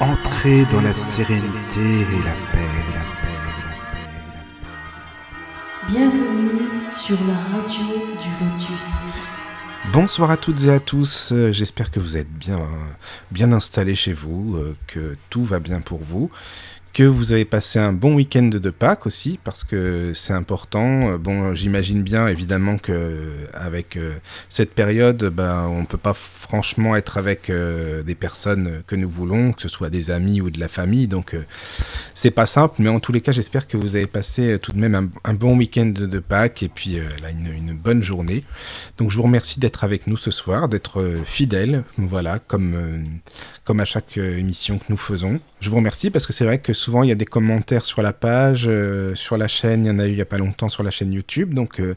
[0.00, 2.58] Entrez dans la sérénité et la paix,
[2.92, 3.52] la paix, la
[3.92, 5.92] paix, la paix.
[5.92, 6.58] Bienvenue
[6.92, 7.86] sur la radio
[8.20, 9.20] du Lotus.
[9.92, 12.58] Bonsoir à toutes et à tous, euh, j'espère que vous êtes bien,
[13.30, 16.32] bien installés chez vous, euh, que tout va bien pour vous
[16.92, 21.16] que vous avez passé un bon week-end de Pâques aussi, parce que c'est important.
[21.18, 24.16] Bon, j'imagine bien évidemment que avec euh,
[24.48, 29.52] cette période, ben, on peut pas franchement être avec euh, des personnes que nous voulons,
[29.52, 31.44] que ce soit des amis ou de la famille, donc euh,
[32.14, 32.76] c'est pas simple.
[32.78, 35.56] Mais en tous les cas, j'espère que vous avez passé tout de même un, bon
[35.56, 36.96] week-end de Pâques et puis
[37.30, 38.44] une, une, bonne journée.
[38.98, 43.04] Donc je vous remercie d'être avec nous ce soir, d'être fidèle, voilà, comme
[43.64, 45.40] comme à chaque émission que nous faisons.
[45.60, 48.00] Je vous remercie parce que c'est vrai que souvent il y a des commentaires sur
[48.00, 50.38] la page, euh, sur la chaîne, il y en a eu il n'y a pas
[50.38, 51.94] longtemps sur la chaîne YouTube, donc euh,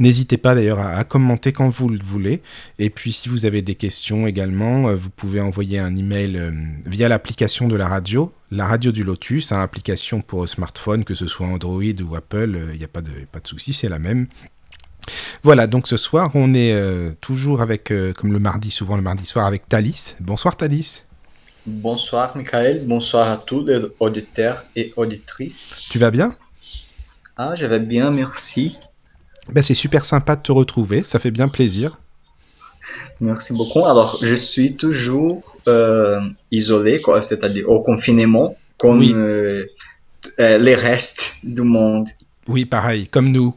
[0.00, 2.42] n'hésitez pas d'ailleurs à, commenter quand vous le voulez.
[2.78, 6.50] Et puis si vous avez des questions également, euh, vous pouvez envoyer un email
[6.84, 11.26] via l'application de la radio, la radio du Lotus, hein, application pour smartphone, que ce
[11.26, 14.26] soit Android ou Apple, il n'y a pas de, pas de souci, c'est la même.
[15.42, 16.76] Voilà, donc ce soir, on est
[17.22, 20.16] toujours avec, comme le mardi, souvent le mardi soir, avec Thalys.
[20.20, 21.09] Bonsoir Thalys.
[21.66, 25.76] Bonsoir Michael, bonsoir à tous les auditeurs et auditrices.
[25.90, 26.34] Tu vas bien?
[27.36, 28.78] Ah, je vais bien, merci.
[29.50, 31.98] Ben, c'est super sympa de te retrouver, ça fait bien plaisir.
[33.20, 33.84] Merci beaucoup.
[33.84, 39.66] Alors, je suis toujours euh, isolé, c'est-à-dire au confinement, comme euh,
[40.38, 42.08] euh, les restes du monde.
[42.48, 43.54] Oui, pareil, comme nous.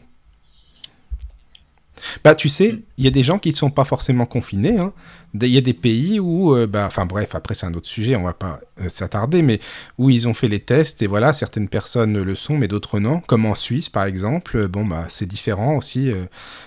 [2.24, 4.78] Bah, tu sais, il y a des gens qui ne sont pas forcément confinés.
[4.78, 4.94] Hein.
[5.42, 8.16] Il y a des pays où, euh, bah, enfin bref, après c'est un autre sujet,
[8.16, 9.60] on va pas euh, s'attarder, mais
[9.98, 13.20] où ils ont fait les tests et voilà, certaines personnes le sont, mais d'autres non.
[13.22, 14.68] Comme en Suisse, par exemple.
[14.68, 16.12] Bon, bah, c'est différent aussi.
[16.12, 16.26] Euh.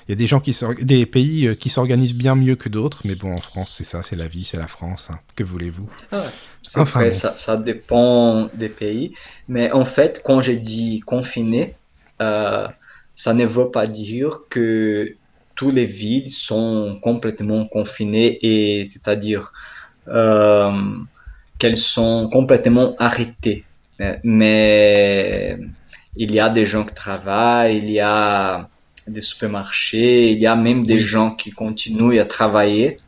[0.08, 3.14] Il y a des gens qui des pays qui s'organisent bien mieux que d'autres, mais
[3.14, 5.08] bon, en France, c'est ça, c'est la vie, c'est la France.
[5.10, 5.18] Hein.
[5.36, 5.88] Que voulez-vous?
[6.10, 6.24] Ah
[6.82, 9.12] vrai, ça, ça, dépend des pays.
[9.48, 11.76] Mais en fait, quand j'ai dit confiné,
[13.16, 15.16] ça ne veut pas dire que
[15.56, 19.52] tous les villes sont complètement confinées et c'est-à-dire
[20.08, 20.72] euh,
[21.58, 23.64] qu'elles sont complètement arrêtées.
[24.22, 25.58] Mais
[26.16, 28.68] il y a des gens qui travaillent, il y a
[29.06, 33.00] des supermarchés, il y a même des gens qui continuent à travailler.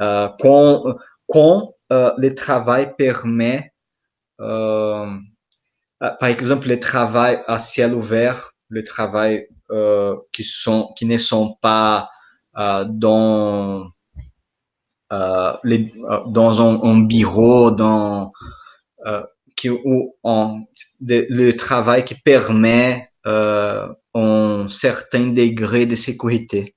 [0.00, 0.84] Euh, quand
[1.28, 3.72] quand euh, le travail permet,
[4.40, 5.06] euh,
[5.98, 11.56] par exemple, le travail à ciel ouvert, le travail euh, qui, sont, qui ne sont
[11.60, 12.08] pas
[12.56, 13.90] euh, dans,
[15.12, 15.52] euh,
[16.26, 18.30] dans un, bureau, dans,
[19.56, 20.60] qui, ou en,
[21.00, 26.76] le travail qui permet un certain degré de sécurité.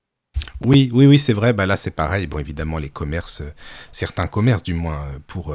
[0.64, 1.52] Oui, oui, oui, c'est vrai.
[1.52, 2.26] Bah là, c'est pareil.
[2.26, 3.44] Bon, évidemment, les commerces,
[3.92, 5.54] certains commerces, du moins, pour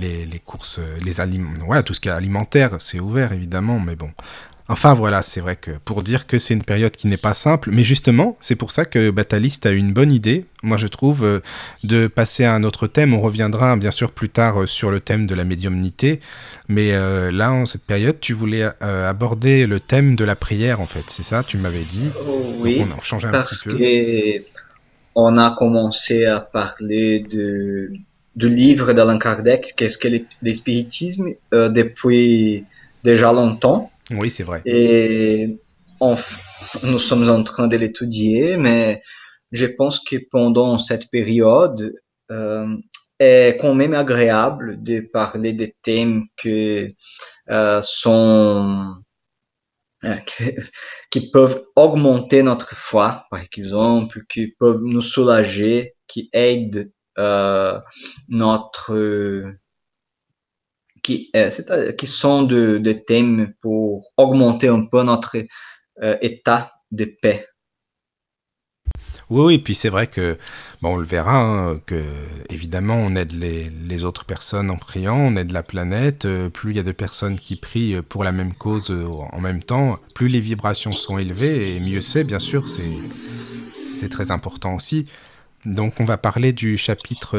[0.00, 3.78] les, les, courses, les aliments, ouais, tout ce qui est alimentaire, c'est ouvert, évidemment.
[3.78, 4.10] Mais bon,
[4.66, 7.68] Enfin voilà, c'est vrai que pour dire que c'est une période qui n'est pas simple,
[7.70, 11.40] mais justement, c'est pour ça que Bataliste a une bonne idée, moi je trouve, euh,
[11.82, 13.12] de passer à un autre thème.
[13.12, 16.20] On reviendra bien sûr plus tard euh, sur le thème de la médiumnité,
[16.68, 20.86] mais euh, là, en cette période, tu voulais aborder le thème de la prière, en
[20.86, 22.08] fait, c'est ça, tu m'avais dit?
[22.58, 24.44] Oui, on a changé un parce petit peu.
[25.14, 27.92] on a commencé à parler de,
[28.34, 30.08] du livre d'Alain Kardec, qu'est-ce que
[30.40, 32.64] l'espiritisme, depuis
[33.04, 33.90] déjà longtemps.
[34.10, 34.62] Oui, c'est vrai.
[34.66, 35.58] Et
[36.82, 39.00] nous sommes en train de l'étudier, mais
[39.52, 41.94] je pense que pendant cette période,
[42.30, 42.66] euh,
[43.18, 46.88] est quand même agréable de parler des thèmes que
[47.50, 48.96] euh, sont
[50.04, 50.16] euh,
[51.10, 57.78] qui peuvent augmenter notre foi, par exemple, qui peuvent nous soulager, qui aident euh,
[58.28, 59.44] notre
[61.04, 61.50] qui, euh,
[61.92, 65.36] qui sont des de thèmes pour augmenter un peu notre
[66.02, 67.46] euh, état de paix.
[69.30, 70.36] Oui, oui, puis c'est vrai que,
[70.82, 72.02] bon, on le verra, hein, que
[72.50, 76.72] évidemment on aide les, les, autres personnes en priant, on aide la planète, euh, plus
[76.72, 80.28] il y a de personnes qui prient pour la même cause en même temps, plus
[80.28, 82.66] les vibrations sont élevées, et mieux c'est, bien sûr,
[83.72, 85.06] c'est très important aussi.
[85.64, 87.38] Donc on va parler du chapitre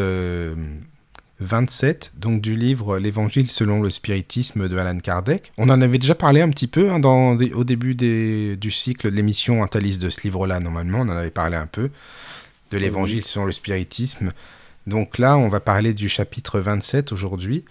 [1.40, 5.52] 27, donc du livre L'Évangile selon le spiritisme de Alan Kardec.
[5.58, 9.16] On en avait déjà parlé un petit peu hein, dans, au début du cycle de
[9.16, 11.90] l'émission Antalis de ce livre-là, normalement, on en avait parlé un peu,
[12.72, 14.32] de l'Évangile selon le spiritisme.
[14.88, 17.66] Donc là, on va parler du chapitre 27 aujourd'hui,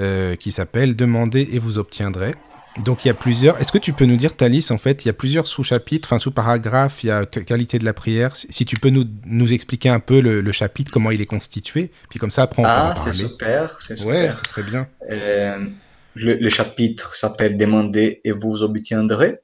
[0.00, 2.34] euh, qui s'appelle Demandez et vous obtiendrez.
[2.78, 3.60] Donc il y a plusieurs.
[3.60, 6.18] Est-ce que tu peux nous dire, Thalys, en fait, il y a plusieurs sous-chapitres, enfin
[6.18, 8.34] sous-paragraphes, il y a qualité de la prière.
[8.34, 12.18] Si tu peux nous, nous expliquer un peu le, chapitre, comment il est constitué, puis
[12.18, 14.14] comme ça après on ah, c'est super, c'est super.
[14.14, 14.88] Ouais, ça serait bien.
[15.10, 15.66] Euh,
[16.14, 19.40] le, chapitre s'appelle Demandez et vous obtiendrez.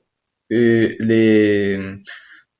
[0.51, 1.79] Et les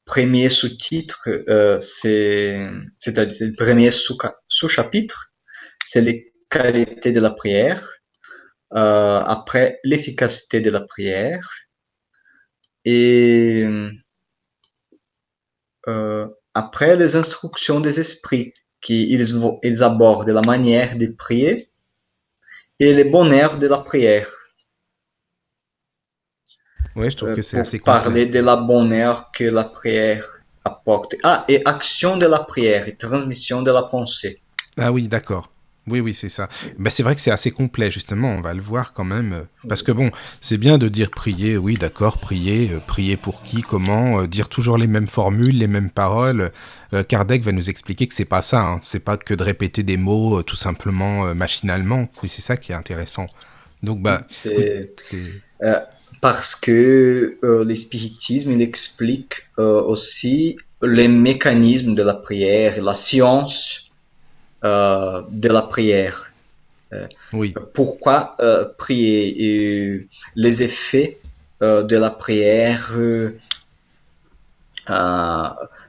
[0.05, 2.67] premiers sous-titres, euh, c'est,
[2.99, 5.33] c'est-à-dire le premier sous-chapitre,
[5.85, 7.98] c'est les qualités de la prière.
[8.75, 11.49] Euh, après l'efficacité de la prière
[12.85, 13.67] et
[15.87, 21.71] euh, après les instructions des esprits qui ils, abordent la manière de prier
[22.79, 24.29] et les bonheurs de la prière.
[26.95, 30.27] Oui, je trouve que c'est euh, assez Parler de la bonheur que la prière
[30.63, 31.15] apporte.
[31.23, 34.43] Ah, et action de la prière et transmission de la pensée.
[34.77, 35.51] Ah oui, d'accord.
[35.91, 36.49] Oui, oui, c'est ça.
[36.79, 39.47] Ben, c'est vrai que c'est assez complet, justement, on va le voir quand même.
[39.69, 43.63] Parce que bon, c'est bien de dire prier, oui, d'accord, prier, euh, prier pour qui,
[43.63, 46.53] comment, euh, dire toujours les mêmes formules, les mêmes paroles.
[46.93, 48.79] Euh, Kardec va nous expliquer que c'est pas ça, hein.
[48.83, 52.77] c'est pas que de répéter des mots tout simplement machinalement, et c'est ça qui est
[52.77, 53.27] intéressant.
[53.83, 54.23] Donc, bah.
[54.31, 54.95] C'est.
[56.21, 63.88] parce que l'espiritisme, il explique aussi les mécanismes de la prière, la science
[64.65, 66.33] euh, de la prière.
[66.93, 67.55] Euh, oui.
[67.75, 71.19] Pourquoi euh, prier Les effets
[71.61, 72.97] de la prière,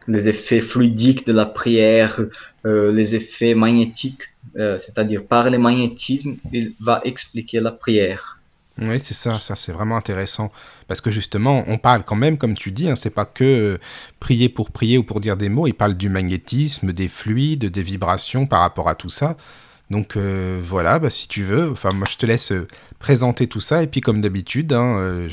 [0.07, 2.19] les effets fluidiques de la prière,
[2.65, 4.23] les effets magnétiques,
[4.55, 8.38] c'est-à-dire par le magnétisme, il va expliquer la prière.
[8.81, 10.51] Oui, c'est ça, ça c'est vraiment intéressant.
[10.87, 13.77] Parce que justement, on parle quand même, comme tu dis, hein, c'est pas que euh,
[14.19, 17.83] prier pour prier ou pour dire des mots, il parle du magnétisme, des fluides, des
[17.83, 19.35] vibrations par rapport à tout ça.
[19.89, 22.67] Donc euh, voilà, bah, si tu veux, enfin moi je te laisse euh,
[22.99, 25.27] présenter tout ça et puis comme d'habitude, hein,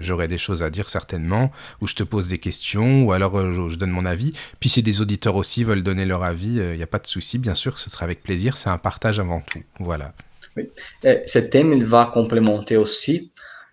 [0.00, 3.38] j'aurai des choses à dire certainement, ou je te pose des questions, ou alors
[3.70, 4.32] je donne mon avis.
[4.58, 7.38] Puis si des auditeurs aussi veulent donner leur avis, il n'y a pas de souci,
[7.38, 9.62] bien sûr, ce sera avec plaisir, c'est un partage avant tout.
[9.78, 10.12] Voilà.
[10.56, 10.70] Oui.
[11.02, 13.32] Ce thème, va complémenter aussi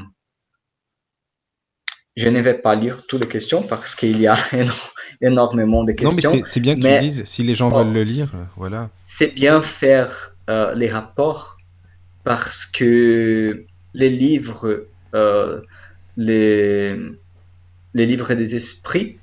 [2.16, 4.38] je ne vais pas lire toutes les questions parce qu'il y a
[5.20, 6.30] énormément de questions.
[6.30, 7.23] Non, mais c'est bien que tu le dises.
[7.26, 8.88] Si les gens veulent le lire, voilà.
[9.06, 11.58] C'est bien faire euh, les rapports
[12.25, 15.61] parce que les livres, euh,
[16.16, 16.96] les,
[17.92, 19.18] les livres des esprits,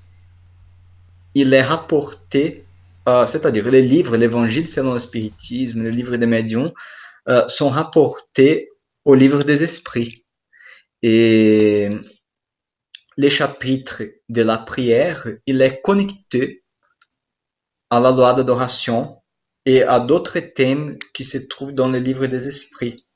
[1.33, 2.63] il est rapporté,
[3.09, 6.71] euh, c'est-à-dire les livres, l'évangile selon le spiritisme, les livres des médiums,
[7.47, 8.69] sont rapportés
[9.05, 10.25] au livre des esprits.
[11.01, 11.89] Et
[13.17, 16.63] les chapitres de la prière, il est connecté
[17.89, 19.21] à la loi d'adoration
[19.65, 23.07] et à d'autres thèmes qui se trouvent dans le livre des esprits.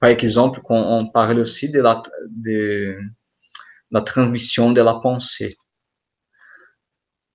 [0.00, 2.98] Par exemple, on parle aussi de la, de
[3.90, 5.56] la transmission de la pensée.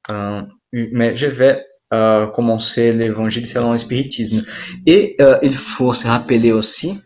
[0.10, 0.42] Euh,
[0.72, 4.44] mais je vais euh, commencer l'évangile selon l'espiritisme.
[4.86, 7.02] Et euh, il faut se rappeler aussi,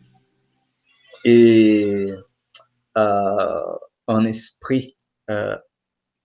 [1.25, 2.07] et
[4.11, 4.95] un esprit
[5.29, 5.57] euh,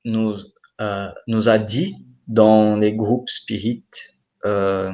[0.05, 0.37] nous,
[0.81, 1.95] euh, nous a dit
[2.27, 4.15] dans les groupes spirites
[4.45, 4.93] euh,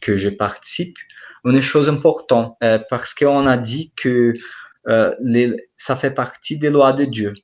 [0.00, 0.96] que je participe,
[1.44, 2.56] une chose importante,
[2.88, 4.32] parce qu'on a dit que
[5.76, 7.34] ça fait partie des lois de Dieu.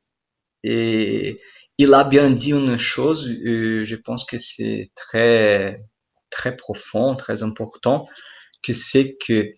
[0.62, 1.38] Et
[1.76, 5.76] il a bien dit une chose, je pense que c'est très,
[6.30, 8.08] très profond, très important,
[8.62, 9.52] que c'est que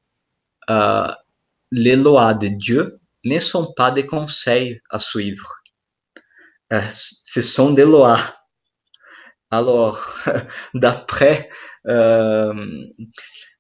[1.71, 5.63] les lois de Dieu ne sont pas des conseils à suivre.
[6.91, 8.19] Ce sont des lois.
[9.51, 10.09] Alors,
[10.75, 11.51] d'après,
[11.87, 12.55] euh,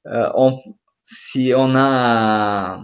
[0.07, 0.59] on,
[1.05, 2.83] si on a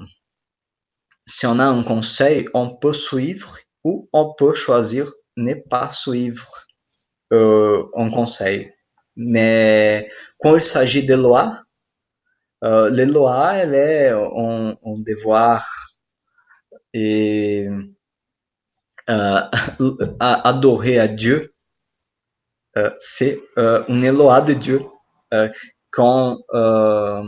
[1.34, 6.66] un conseil, on peut suivre ou on peut choisir ne pas suivre
[7.32, 8.72] euh, un conseil.
[9.16, 11.62] Mais quand il s'agit de lois,
[12.64, 15.66] euh, les lois, elles est un devoir
[16.94, 17.68] et
[19.10, 19.40] euh,
[20.20, 21.54] adorer à Dieu,
[22.76, 24.82] euh, c'est euh, une loi de Dieu
[25.32, 25.48] euh,
[25.92, 27.22] qu'on euh,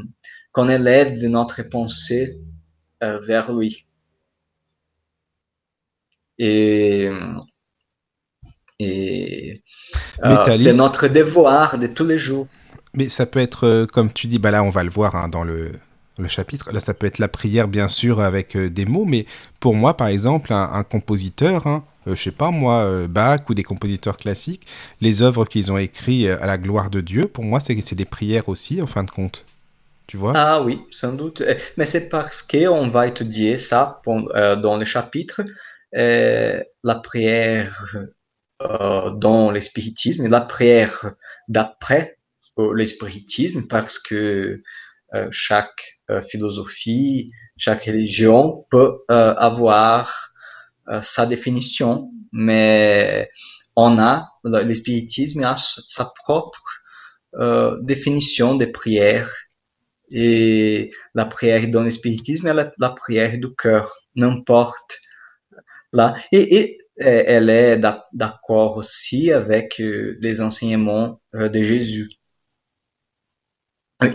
[0.52, 2.36] qu'on élève notre pensée
[3.00, 3.86] vers lui.
[6.38, 7.10] Et,
[8.78, 12.46] c'est notre devoir de tous les jours.
[12.92, 15.44] mais ça peut être, comme tu dis, bah là on va le voir hein, dans
[15.44, 15.72] le,
[16.20, 19.26] le chapitre, là ça peut être la prière bien sûr avec euh, des mots, mais
[19.58, 23.54] pour moi par exemple, un, compositeur, hein, euh, je sais pas moi, euh, Bach ou
[23.54, 24.66] des compositeurs classiques,
[25.00, 28.04] les œuvres qu'ils ont écrites euh, à la gloire de Dieu, pour moi c'est des
[28.04, 29.44] prières aussi en fin de compte,
[30.06, 30.32] tu vois?
[30.34, 31.42] Ah oui, sans doute.
[31.76, 35.42] Mais c'est parce qu'on va étudier ça dans le chapitre,
[35.92, 37.86] la prière
[38.60, 41.12] dans le spiritisme et la prière
[41.48, 42.18] d'après
[42.58, 44.62] euh, le spiritisme, parce que
[45.32, 50.32] chaque philosophie, chaque religion peut euh, avoir
[50.88, 53.30] euh, sa définition, mais
[53.76, 56.62] on a, le, le spiritisme a sa propre
[57.36, 59.30] euh, définition des prières
[60.10, 64.98] et la prière dans le spiritisme est la, prière du cœur, n'importe
[65.92, 66.14] là.
[66.32, 72.10] Et, euh, elle est d'ac- d'accord aussi avec euh, les enseignements euh, de Jésus.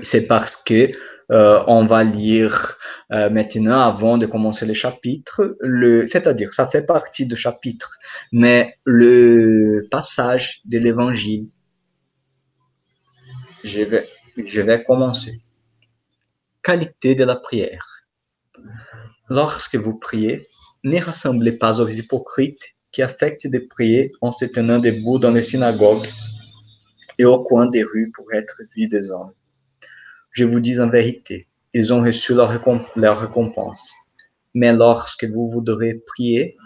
[0.04, 0.92] C'est parce que
[1.32, 2.78] euh, on va lire
[3.12, 7.98] euh, maintenant, avant de commencer le chapitre, le, c'est-à-dire ça fait partie du chapitre,
[8.32, 11.50] mais le passage de l'évangile,
[13.64, 14.08] je vais,
[14.44, 15.42] je vais commencer.
[16.62, 18.04] Qualité de la prière.
[19.30, 20.46] Lorsque vous priez,
[20.84, 25.44] ne rassemblez pas aux hypocrites qui affectent de prier en se tenant debout dans les
[25.44, 26.10] synagogues
[27.18, 29.34] et au coin des rues pour être vus des hommes.
[30.36, 33.94] Je vous dis en vérité, ils ont reçu leur, récomp- leur récompense.
[34.54, 36.58] Mais lorsque vous voudrez prier,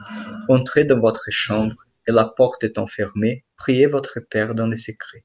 [0.48, 1.76] entrez dans votre chambre
[2.08, 5.24] et la porte étant fermée, priez votre Père dans les secrets.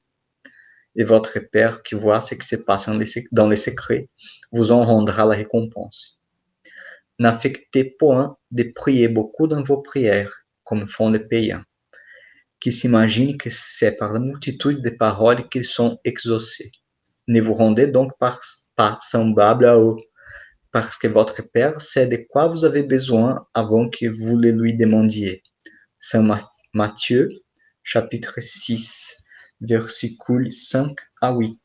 [0.94, 4.10] Et votre Père qui voit ce qui se passe dans les sec- dans les secrets
[4.52, 6.20] vous en rendra la récompense.
[7.18, 11.64] N'affectez point de prier beaucoup dans vos prières, comme font les païens,
[12.60, 16.72] qui s'imaginent que c'est par la multitude de paroles qu'ils sont exaucés.
[17.28, 18.38] Ne vous rendez donc pas,
[18.76, 19.96] pas semblable à eux,
[20.72, 24.74] parce que votre Père sait de quoi vous avez besoin avant que vous le lui
[24.76, 25.42] demandiez.
[25.98, 27.28] Saint Ma- Matthieu,
[27.82, 29.16] chapitre 6,
[29.60, 31.58] versicules 5 à 8.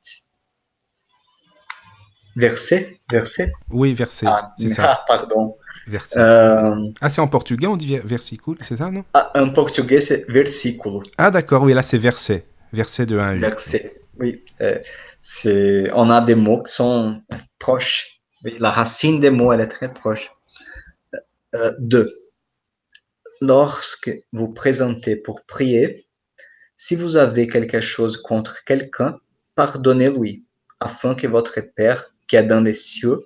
[2.35, 3.51] Verset, verset?
[3.69, 5.57] Oui, verset, Ah, c'est ça, ah, pardon.
[6.15, 9.03] Euh, Ah, c'est en portugais, on dit ver- versicule, c'est ça, non?
[9.13, 11.01] ah, en portugais, c'est versículo.
[11.17, 13.39] Ah d'accord, oui, là c'est verset, verset de 1 à 8.
[13.41, 14.01] Verset.
[14.19, 17.21] Oui, euh, on a des mots qui sont
[17.57, 18.21] proches.
[18.59, 20.31] La racine des mots, elle est très proche.
[21.55, 22.13] Euh, deux.
[23.41, 26.05] Lorsque vous présentez pour prier,
[26.75, 29.17] si vous avez quelque chose contre quelqu'un,
[29.55, 30.45] pardonnez-lui,
[30.79, 33.17] afin que votre Père, qui est dans les cieux,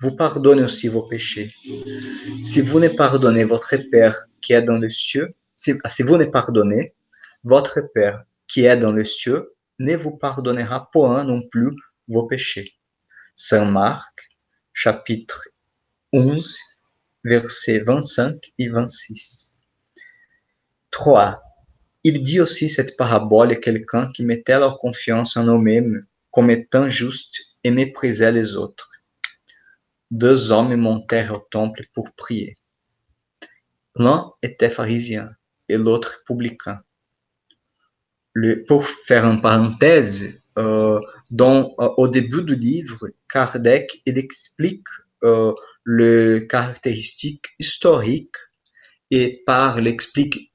[0.00, 1.54] vous pardonne aussi vos péchés.
[2.44, 6.26] Si vous ne pardonnez votre Père qui est dans les cieux, si, si vous ne
[6.26, 6.94] pardonnez,
[7.44, 11.70] votre Père qui est dans les cieux ne vous pardonnera point non plus
[12.08, 12.74] vos péchés.
[13.34, 14.30] Saint Marc,
[14.72, 15.48] chapitre
[16.12, 16.58] 11,
[17.24, 19.60] versets 25 et 26.
[20.90, 21.42] 3.
[22.04, 26.88] Il dit aussi cette parabole à quelqu'un qui mettait leur confiance en eux-mêmes comme étant
[26.88, 29.02] juste et méprisait les autres.
[30.10, 32.56] Deux hommes montèrent au temple pour prier.
[33.96, 35.30] L'un était pharisien
[35.68, 36.80] et l'autre publicain.
[38.68, 44.86] Pour faire une parenthèse, dans, au début du livre, Kardec il explique
[45.22, 48.36] le caractéristique historique
[49.10, 50.52] et parle, explique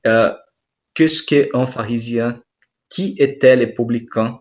[0.93, 2.41] qu'est-ce qu'est un pharisien,
[2.89, 4.39] qui étaient les publicains.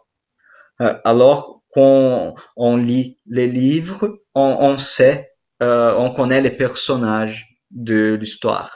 [0.78, 5.30] alors quand on lit les livres, on, on sait,
[5.60, 8.74] on connaît les personnages de l'histoire.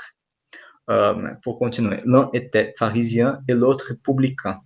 [0.90, 4.60] Euh, pour continuer, l'un était pharisien et l'autre publicain.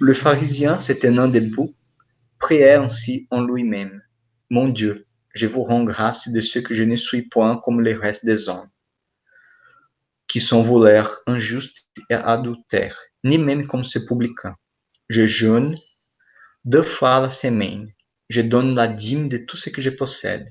[0.00, 1.74] Le pharisien, c'était un debout,
[2.38, 4.02] priait ainsi en lui-même.
[4.50, 7.98] Mon Dieu, je vous rends grâce de ce que je ne suis point comme le
[7.98, 8.68] reste des hommes,
[10.28, 14.56] qui sont voleurs, injustes et adultères, ni même comme ce publicain.
[15.08, 15.76] Je jeûne
[16.64, 17.88] deux fois la semaine.
[18.28, 20.48] Je donne la dîme de tout ce que je possède.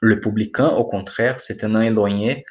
[0.00, 2.44] Le publicain, au contraire, s'était éloigné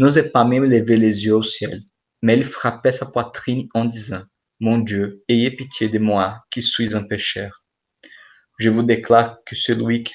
[0.00, 1.82] n'osait pas même lever les yeux au ciel,
[2.22, 4.22] mais il frappait sa poitrine en disant,
[4.58, 7.66] Mon Dieu, ayez pitié de moi, qui suis un pécheur.
[8.58, 10.14] Je vous déclare que celui qui,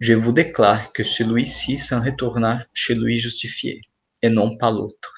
[0.00, 3.80] je vous déclare que celui-ci s'en retourna chez lui justifié,
[4.22, 5.14] et non pas l'autre.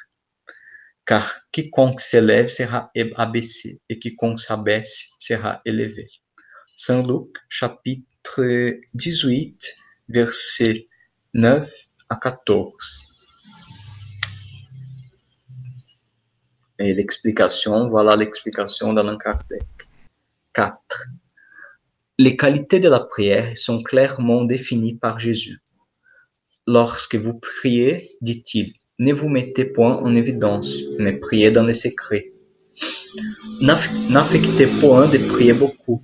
[1.07, 6.11] Car quiconque s'élève sera abaissé, et quiconque s'abaisse sera élevé.
[6.76, 9.76] Saint Luc, chapitre 18,
[10.11, 10.88] versets
[11.33, 11.71] 9
[12.11, 13.07] à 14.
[16.78, 19.62] Et l'explication, voilà l'explication d'Alain Kardec.
[20.52, 21.08] 4.
[22.18, 25.58] Les qualités de la prière sont clairement définies par Jésus.
[26.66, 32.32] Lorsque vous priez, dit-il, ne vous mettez point en évidence, mais priez dans les secrets.
[33.61, 36.02] N'affectez point de prier beaucoup,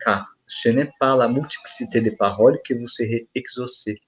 [0.00, 4.00] car ce n'est pas la multiplicité des paroles que vous serez exaucés,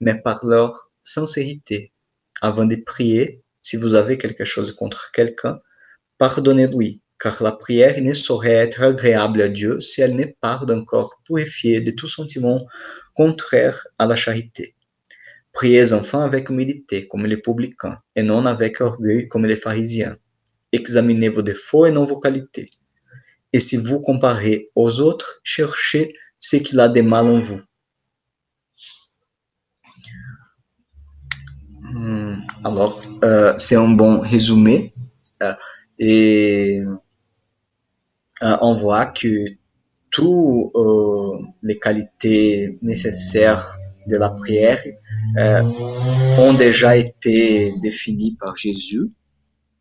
[0.00, 1.92] mais par leur sincérité.
[2.40, 5.60] Avant de prier, si vous avez quelque chose contre quelqu'un,
[6.18, 10.84] pardonnez-lui, car la prière ne saurait être agréable à Dieu si elle n'est part d'un
[10.84, 12.66] corps purifié de tout sentiment
[13.14, 14.74] contraire à la charité.
[15.52, 20.16] Priez enfin avec humilité, comme les publicains, et non avec orgueil, comme les pharisiens.
[20.70, 22.70] Examinez vos défauts et non vos qualités.
[23.52, 27.60] Et si vous comparez aux autres, cherchez ce qu'il a de mal en vous.
[32.64, 34.92] Alors, euh, c'est un bon résumé.
[35.42, 35.54] Euh,
[35.98, 36.80] et
[38.42, 39.46] euh, on voit que
[40.10, 40.72] toutes
[41.62, 44.82] les qualités nécessaires de la prière
[46.38, 49.10] ont déjà été définies par Jésus.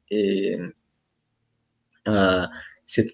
[0.10, 0.58] Et
[2.86, 3.08] c'est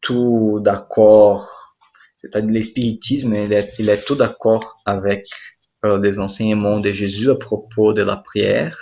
[0.00, 1.76] tout, d'accord.
[2.16, 3.52] C'est-à-dire l'espiritisme, il
[3.90, 5.28] est tout d'accord avec
[5.84, 8.76] des enseignements de Jésus à propos de la prière.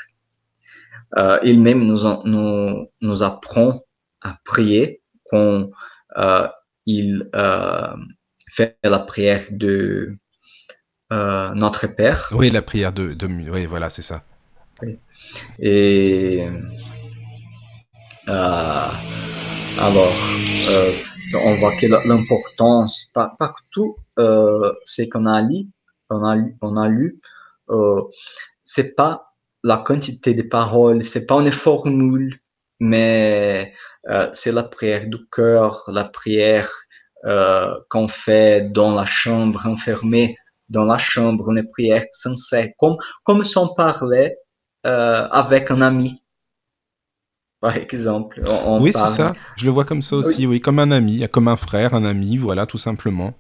[1.17, 3.83] Euh, il même nous, nous, nous, apprend
[4.23, 5.69] à prier quand
[6.17, 6.49] euh,
[6.87, 7.95] il euh,
[8.51, 10.17] fait la prière de
[11.11, 12.31] Notre Père.
[12.33, 14.23] Oui, la prière de, de oui, voilà, c'est ça.
[15.59, 16.49] Et
[18.27, 20.17] alors,
[21.45, 23.97] on voit que l'importance partout,
[24.85, 25.67] c'est qu'on a lu
[26.12, 27.20] on a, on a lu,
[27.70, 28.03] euh,
[28.62, 29.33] c'est pas
[29.64, 32.40] la quantité de paroles, c'est pas une formule,
[32.81, 33.72] mais
[34.09, 36.68] euh, c'est la prière du cœur, la prière
[37.25, 40.37] euh, qu'on fait dans la chambre, enfermée
[40.68, 44.38] dans la chambre, une prière sincère, comme, comme si on parlait
[44.87, 46.22] euh, avec un ami.
[47.61, 48.42] Par exemple.
[48.81, 49.35] oui, c'est ça.
[49.57, 52.37] Je le vois comme ça aussi, oui, comme un ami, comme un frère, un ami,
[52.37, 53.35] voilà, tout simplement.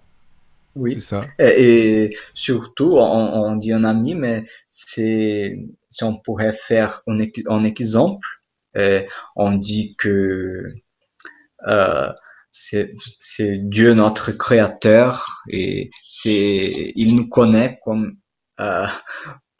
[0.74, 0.94] Oui.
[0.94, 1.20] C'est ça.
[1.38, 5.58] Et, surtout, on, dit un ami, mais c'est
[5.90, 8.26] si on pourrait faire un, un exemple,
[9.36, 10.72] on dit que
[11.68, 12.12] euh,
[12.52, 12.94] c'est
[13.68, 18.18] Dieu notre créateur et c'est il nous connaît comme
[18.60, 18.86] euh,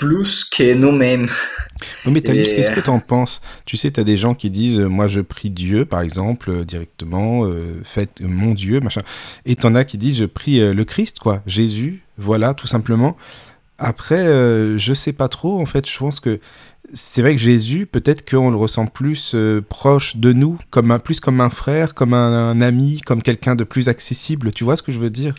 [0.03, 1.29] plus que nous-mêmes.
[2.07, 3.41] mais Thalys, qu'est-ce que tu en penses?
[3.67, 6.51] Tu sais, tu as des gens qui disent euh, Moi, je prie Dieu, par exemple,
[6.51, 9.03] euh, directement, euh, faites mon Dieu, machin.
[9.47, 13.17] Et tu en as qui disent Je prie le Christ, quoi, Jésus, voilà, tout simplement.
[13.79, 16.41] Après, je sais pas trop, en fait, je pense que
[16.93, 19.37] c'est vrai que Jésus, peut-être qu'on le ressent plus
[19.69, 23.65] proche de nous, comme un, plus comme un frère, comme un, ami, comme quelqu'un de
[23.65, 24.53] plus accessible.
[24.53, 25.35] Tu vois ce que je veux dire?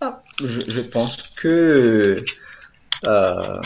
[0.00, 2.22] Ah, je, pense que
[3.04, 3.60] euh,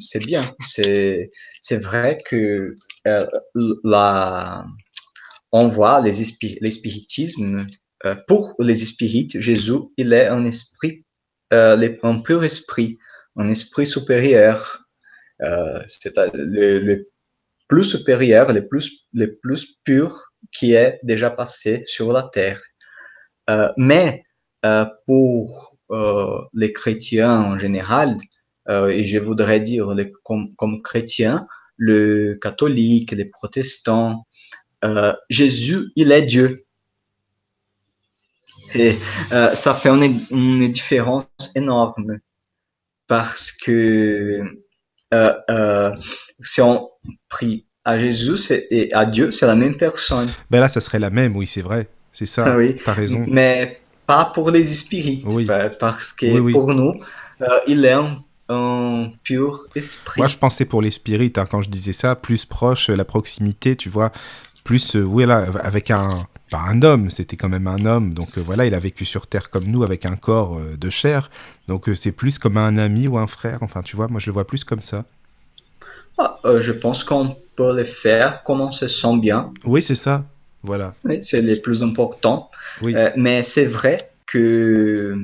[0.00, 0.54] c'est bien.
[0.64, 1.30] C'est
[1.70, 2.74] vrai que
[3.06, 3.26] euh,
[5.52, 7.66] on voit les spiritismes
[8.04, 11.04] euh, pour les spirites Jésus il est un esprit
[11.50, 12.98] un pur esprit
[13.36, 14.84] un esprit supérieur
[15.86, 17.10] c'est le, le,
[17.68, 22.60] plus supérieur le plus le plus pur qui est déjà passé sur la terre
[23.76, 24.24] mais
[25.06, 25.78] pour
[26.54, 28.16] les chrétiens en général,
[28.68, 31.46] et je voudrais dire comme, comme chrétiens,
[31.76, 34.26] le catholique, les protestants,
[35.28, 36.64] Jésus, il est Dieu.
[38.74, 38.96] Et
[39.30, 42.18] ça fait une, une différence énorme
[43.06, 44.42] parce que
[45.12, 45.90] euh, euh,
[46.40, 46.88] si on
[47.28, 50.30] prie à Jésus et à Dieu, c'est la même personne.
[50.50, 51.88] Ben là, ça serait la même, oui, c'est vrai.
[52.12, 52.44] C'est ça.
[52.46, 52.76] Ah oui.
[52.82, 53.24] T'as raison.
[53.28, 55.22] Mais pas pour les esprits.
[55.26, 55.46] Oui.
[55.78, 56.94] Parce que pour nous,
[57.42, 58.24] euh, il est un,
[59.22, 60.20] pur esprit.
[60.20, 63.76] Moi, je pensais pour les spirites, hein, quand je disais ça, plus proche, la proximité,
[63.76, 64.12] tu vois,
[64.64, 68.42] plus, oui, là, avec un, pas un homme, c'était quand même un homme, donc euh,
[68.44, 71.30] voilà, il a vécu sur Terre comme nous, avec un corps euh, de chair,
[71.66, 74.26] donc euh, c'est plus comme un ami ou un frère, enfin tu vois, moi je
[74.26, 75.06] le vois plus comme ça.
[76.18, 79.50] Ah, je pense qu'on peut le faire comme on se sent bien.
[79.64, 80.26] Oui, c'est ça,
[80.62, 80.94] voilà.
[81.22, 82.50] c'est le plus important.
[82.82, 82.94] Oui.
[83.16, 85.16] mais c'est vrai que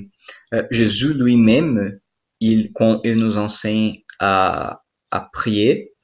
[0.71, 1.99] Jésus lui-même,
[2.40, 5.94] il, quand il nous enseigne à, à prier,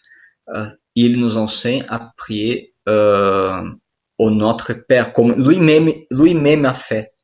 [0.95, 7.15] il nous enseigne à prier au Notre Père, comme lui-même lui-même a fait.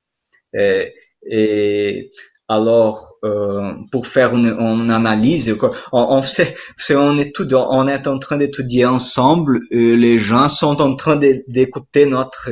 [0.53, 0.93] Et,
[1.23, 2.11] et
[2.51, 5.57] alors, euh, pour faire une, une analyse,
[5.93, 6.53] on, on, sait,
[6.97, 11.15] on, étudie, on est en train d'étudier ensemble, euh, les gens sont en train
[11.47, 12.51] d'écouter notre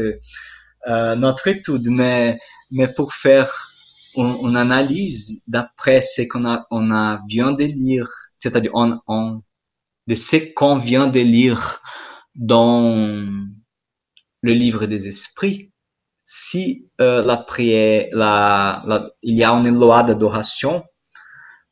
[0.86, 2.38] euh, notre étude, mais
[2.70, 3.52] mais pour faire
[4.18, 9.42] une, une analyse d'après ce qu'on a on a vient de lire, c'est-à-dire on, on
[10.08, 11.80] de ce qu'on vient de lire
[12.34, 13.26] dans
[14.42, 15.72] le livre des esprits,
[16.24, 20.84] si euh, la prière, la, la, il y a une loi d'adoration,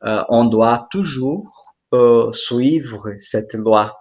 [0.05, 3.95] euh, on doit toujours euh, suivre cette loi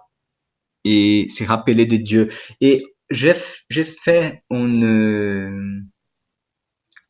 [0.84, 2.30] et se rappeler de Dieu.
[2.60, 5.88] Et j'ai fait une...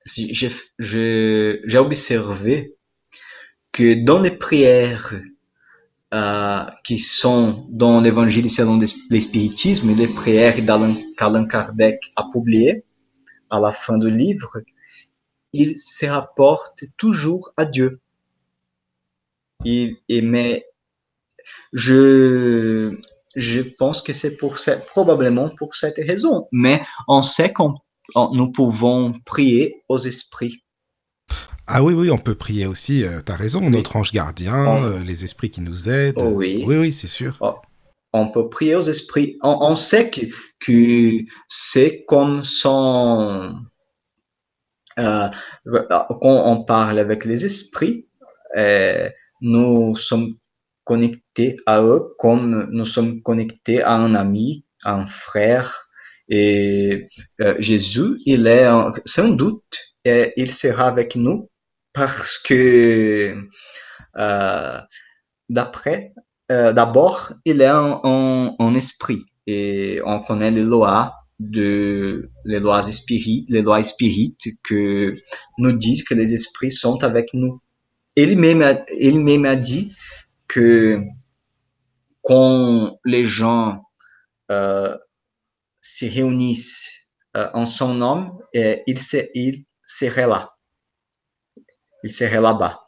[0.06, 2.76] J'ai observé
[3.72, 5.14] que dans les prières
[6.14, 8.78] euh, qui sont dans l'évangile selon
[9.10, 10.54] l'espiritisme, les prières
[11.16, 12.84] qu'Alain Kardec a publiées
[13.50, 14.62] à la fin du livre,
[15.52, 18.00] il se rapporte toujours à Dieu.
[19.64, 20.66] Et mais
[21.72, 22.96] je,
[23.34, 24.36] je pense que c'est
[24.86, 26.48] probablement pour cette raison.
[26.52, 27.74] Mais on sait qu'on
[28.14, 30.62] nous pouvons prier aux esprits.
[31.66, 35.02] Ah oui, oui, on peut prier aussi, euh, tu as raison, notre ange gardien, euh,
[35.02, 36.14] les esprits qui nous aident.
[36.18, 37.36] Oh oui, oui, oui c'est sûr.
[37.40, 37.56] Oh,
[38.12, 39.36] on peut prier aux esprits.
[39.42, 40.20] On, sait que,
[40.60, 43.56] que c'est comme son...
[44.98, 45.28] Euh,
[45.66, 48.06] quand on parle avec les esprits,
[49.40, 50.34] nous sommes
[50.84, 55.85] connectés à eux comme nous sommes connectés à un ami, à un frère.
[56.28, 57.08] Et
[57.58, 58.66] Jésus, il est
[59.04, 61.48] sans doute, il sera avec nous
[61.92, 63.34] parce que
[64.18, 64.80] euh,
[65.48, 66.12] d'après,
[66.52, 73.48] euh, d'abord, il est un, esprit et on connaît les lois de les lois spirites,
[73.50, 75.14] les lois spirites que
[75.58, 77.60] nous disent que les esprits sont avec nous.
[78.16, 79.92] Il même a, il même dit
[80.48, 81.00] que
[82.22, 83.82] quand les gens
[84.50, 84.96] euh,
[85.94, 86.90] se réunissent
[87.34, 88.96] en son nom, il,
[89.34, 90.56] il serait là
[92.06, 92.84] il serait là-bas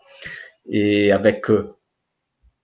[0.67, 1.75] et avec eux.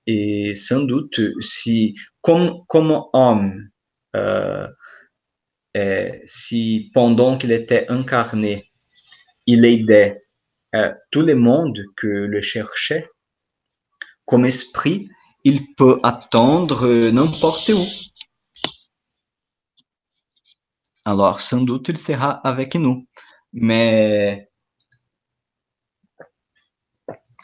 [0.06, 3.70] Et sans doute, si comme, comme homme,
[4.14, 4.68] euh,
[6.24, 8.70] si pendant qu'il était incarné,
[9.46, 10.20] il aidait
[11.10, 13.08] tout le monde que le cherchait,
[14.24, 15.08] comme esprit,
[15.44, 17.84] il peut attendre n'importe où.
[21.04, 23.06] Alors, sans doute, il sera avec nous.
[23.52, 24.48] Mais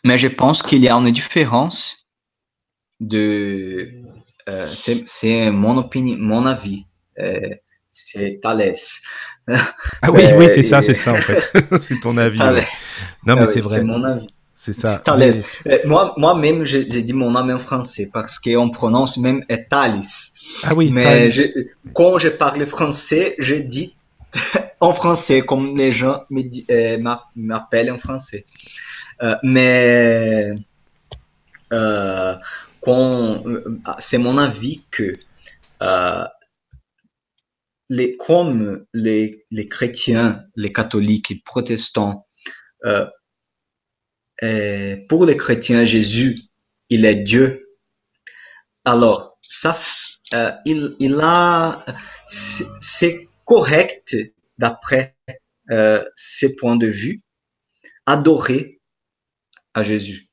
[0.05, 2.07] mais je pense qu'il y a une différence
[3.01, 3.89] de.
[4.49, 4.69] Euh,
[5.05, 6.87] c'est mon opinion, mon avis.
[7.19, 7.39] Euh,
[7.91, 9.03] c'est Thalès.
[9.47, 11.53] Ah oui, oui, c'est ça, c'est ça en fait.
[11.81, 12.39] c'est ton avis.
[12.39, 13.79] Non, mais ah c'est vrai.
[13.79, 14.29] C'est mon avis.
[14.55, 14.99] C'est ça.
[14.99, 15.45] Thalès.
[15.67, 20.35] Euh, moi, moi-même, j'ai dit mon nom en français parce qu'on prononce même Thalès.
[20.63, 21.43] Ah oui, Mais je,
[21.95, 23.97] quand je parle français, je dis
[24.81, 26.25] en français, comme les gens
[27.37, 28.45] m'appellent en français.
[29.23, 30.55] Euh, mais
[31.73, 32.37] euh,
[33.99, 35.13] c'est mon avis que
[35.83, 36.25] euh,
[37.89, 42.27] les, comme les, les, chrétiens, les catholiques, les protestants,
[45.09, 46.41] pour les chrétiens, Jésus,
[46.89, 47.69] il est Dieu.
[48.87, 49.79] Alors, ça,
[50.65, 51.85] il, il a,
[52.27, 54.17] c'est correct
[54.59, 55.17] d'après
[55.71, 57.23] euh, ces points de vue,
[58.07, 58.81] adorer
[59.75, 60.29] à Jésus.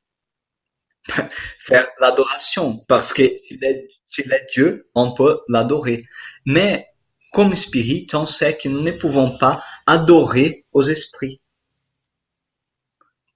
[1.60, 3.88] Faire l'adoration, parce que s'il est,
[4.20, 6.06] est, Dieu, on peut l'adorer.
[6.46, 6.88] Mais
[7.34, 11.42] comme spirit, on sait que nous ne pouvons pas adorer aux esprits.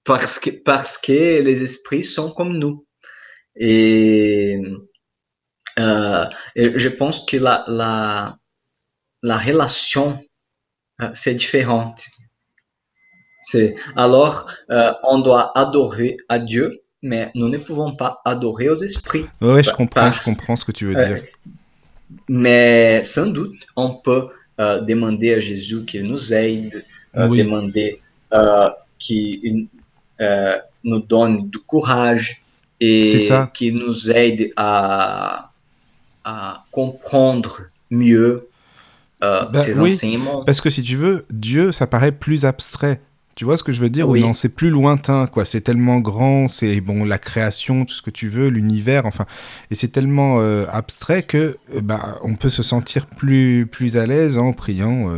[0.04, 2.86] Parce que, parce que les esprits sont comme nous.
[3.56, 4.60] Et,
[5.80, 8.38] euh, je pense que la, la,
[9.24, 10.22] la relation,
[11.02, 12.06] euh, c'est différente.
[13.42, 18.76] C'est, alors, euh, on doit adorer à Dieu, mais nous ne pouvons pas adorer aux
[18.76, 19.26] esprits.
[19.42, 21.24] Oui, je comprends, je comprends ce que tu veux dire.
[22.30, 24.28] mais sans doute, on peut
[24.60, 28.00] demander à Jésus qu'il nous aide, demander
[29.00, 29.68] qu'il
[30.84, 32.44] nous donne du courage
[32.80, 35.51] et qu'il nous aide à,
[36.24, 38.48] à comprendre mieux
[39.24, 39.62] euh, bah
[40.46, 43.02] parce que si tu veux, Dieu, ça paraît plus abstrait.
[43.36, 44.22] Tu vois ce que je veux dire oui.
[44.22, 45.46] non, c'est plus lointain, quoi.
[45.46, 49.26] C'est tellement grand, c'est bon, la création, tout ce que tu veux, l'univers, enfin,
[49.70, 54.06] et c'est tellement euh, abstrait que euh, bah, on peut se sentir plus plus à
[54.06, 55.10] l'aise en priant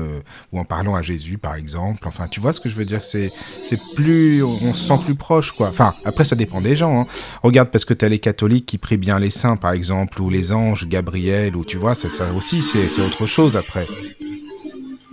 [0.51, 2.07] ou en parlant à Jésus, par exemple.
[2.07, 3.03] Enfin, tu vois ce que je veux dire?
[3.03, 3.31] C'est
[3.63, 5.69] c'est plus, on se sent plus proche, quoi.
[5.69, 7.01] Enfin, après, ça dépend des gens.
[7.01, 7.05] Hein.
[7.41, 10.29] Regarde, parce que tu as les catholiques qui prient bien les saints, par exemple, ou
[10.29, 13.87] les anges, Gabriel, ou tu vois, ça, ça aussi, c'est autre chose après.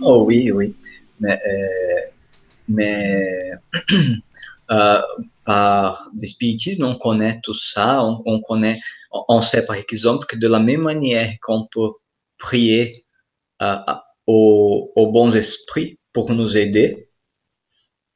[0.01, 0.73] Oh oui, oui,
[1.19, 1.39] mais
[2.71, 3.51] mais
[4.71, 5.01] euh,
[5.43, 8.79] par le on connaît tout ça, on, connaît,
[9.11, 11.91] on sait par exemple que de la même manière qu'on peut
[12.37, 13.05] prier
[13.61, 13.75] euh,
[14.27, 17.09] aux, bons esprits pour nous aider,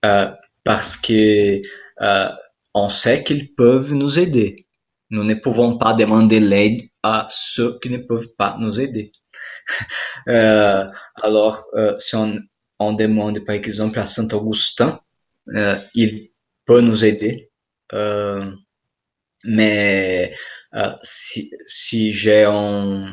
[0.05, 0.31] euh,
[0.63, 1.61] parce que
[2.73, 4.57] on sait qu'ils peuvent nous aider.
[5.09, 9.11] Nous ne pouvons pas demander l'aide à ceux qui ne peuvent pas nous aider.
[10.27, 11.65] alors,
[11.97, 12.39] si on,
[12.79, 14.99] on demande par exemple à Saint Augustin,
[15.55, 16.31] euh, il
[16.65, 17.51] peut nous aider.
[17.93, 18.51] Euh,
[19.43, 20.33] mais
[20.73, 23.07] euh, si, j'ai un,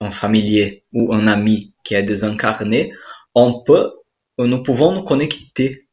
[0.00, 2.92] un, familier ou un ami qui est désincarné,
[3.34, 3.92] on peut,
[4.38, 5.88] nous pouvons nous connecter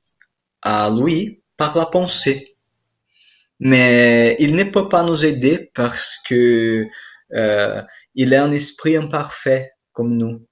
[0.61, 2.55] à lui par la pensée.
[3.59, 6.87] Mais il ne peut pas nous aider parce que
[8.15, 10.45] il est un esprit imparfait comme nous.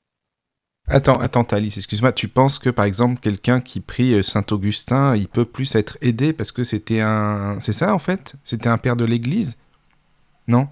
[0.88, 2.12] Attends, attends, Thalys, excuse-moi.
[2.12, 6.34] Tu penses que, par exemple, quelqu'un qui prie euh, Saint-Augustin, il peut plus être aidé
[6.34, 7.58] parce que c'était un...
[7.62, 8.36] C'est ça, en fait?
[8.44, 9.58] C'était un père de l'Église?
[10.48, 10.68] Non?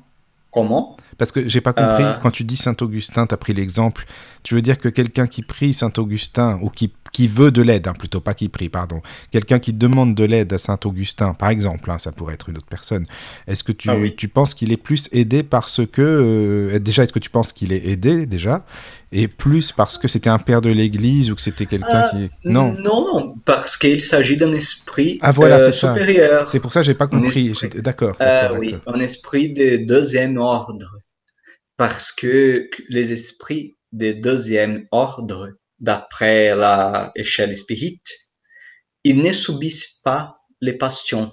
[0.52, 0.98] Comment?
[1.18, 2.18] Parce que j'ai pas compris, euh.
[2.22, 4.06] quand tu dis Saint-Augustin, tu as pris l'exemple,
[4.42, 7.94] tu veux dire que quelqu'un qui prie Saint-Augustin, ou qui, qui veut de l'aide, hein,
[7.94, 12.00] plutôt pas qui prie, pardon, quelqu'un qui demande de l'aide à Saint-Augustin, par exemple, hein,
[12.00, 13.06] ça pourrait être une autre personne,
[13.48, 17.14] est-ce que tu, ah tu penses qu'il est plus aidé parce que, euh, déjà, est-ce
[17.14, 18.66] que tu penses qu'il est aidé, déjà?
[19.12, 22.30] Et plus parce que c'était un père de l'Église ou que c'était quelqu'un euh, qui...
[22.46, 22.74] Non.
[22.74, 26.50] non, non, parce qu'il s'agit d'un esprit ah, voilà, euh, supérieur.
[26.52, 27.54] C'est pour ça que j'ai pas compris.
[27.78, 28.16] D'accord.
[28.22, 31.00] Euh, oui, un esprit de deuxième ordre.
[31.76, 36.56] Parce que les esprits de deuxième ordre, d'après
[37.16, 38.02] l'échelle spirit,
[39.04, 41.32] ils ne subissent pas les passions.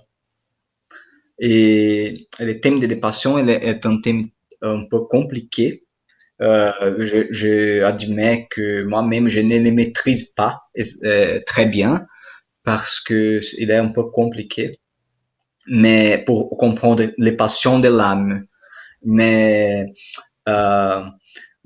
[1.38, 4.28] Et le thème des passions est un thème
[4.62, 5.86] un peu compliqué
[6.42, 10.62] euh, je, je, admets que moi-même, je ne les maîtrise pas
[11.04, 12.06] euh, très bien
[12.62, 14.80] parce que il est un peu compliqué.
[15.68, 18.46] Mais pour comprendre les passions de l'âme,
[19.04, 19.86] mais
[20.48, 21.02] euh,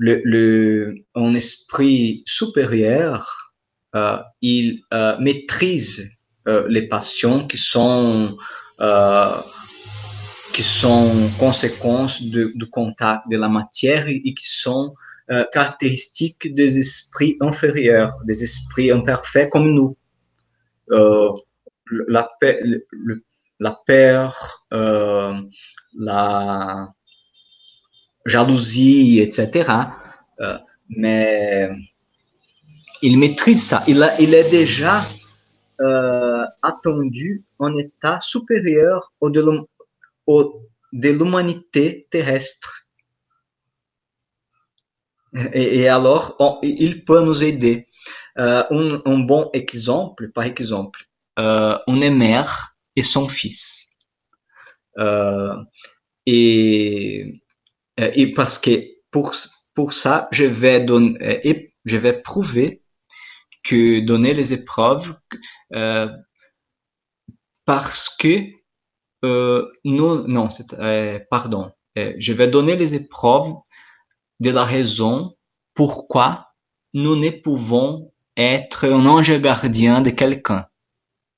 [0.01, 3.53] le, le, un esprit supérieur,
[3.95, 8.37] euh, il euh, maîtrise euh, les passions qui sont
[10.55, 14.95] qui sont conséquences du contact de la matière et, qui sont
[15.53, 19.99] caractéristiques des esprits inférieurs, des esprits imparfaits comme nous.
[20.89, 22.31] La,
[23.59, 24.65] la peur,
[25.99, 26.89] la
[28.27, 29.71] jalousie, etc.
[30.41, 31.71] Euh, mais
[33.03, 33.83] il maîtrise ça.
[33.87, 35.05] Il, a, il est déjà
[35.81, 39.43] euh, attendu en état supérieur au, de
[40.93, 42.87] de l'humanité terrestre.
[45.55, 47.87] Et, alors, il peut nous aider.
[48.39, 48.63] Euh,
[49.05, 51.05] un, bon exemple, par exemple,
[51.39, 53.97] euh, une mère et son fils.
[56.27, 57.40] Et,
[58.15, 58.71] et parce que
[59.11, 59.35] pour,
[59.75, 62.83] pour ça, je vais, donner, je vais prouver
[63.63, 65.15] que donner les épreuves,
[67.65, 68.51] parce que
[69.25, 73.53] euh, nous, non, euh, pardon, euh, je vais donner les épreuves
[74.41, 75.37] de la raison
[75.75, 76.49] pourquoi
[76.95, 80.67] nous ne pouvons être un ange gardien de quelqu'un,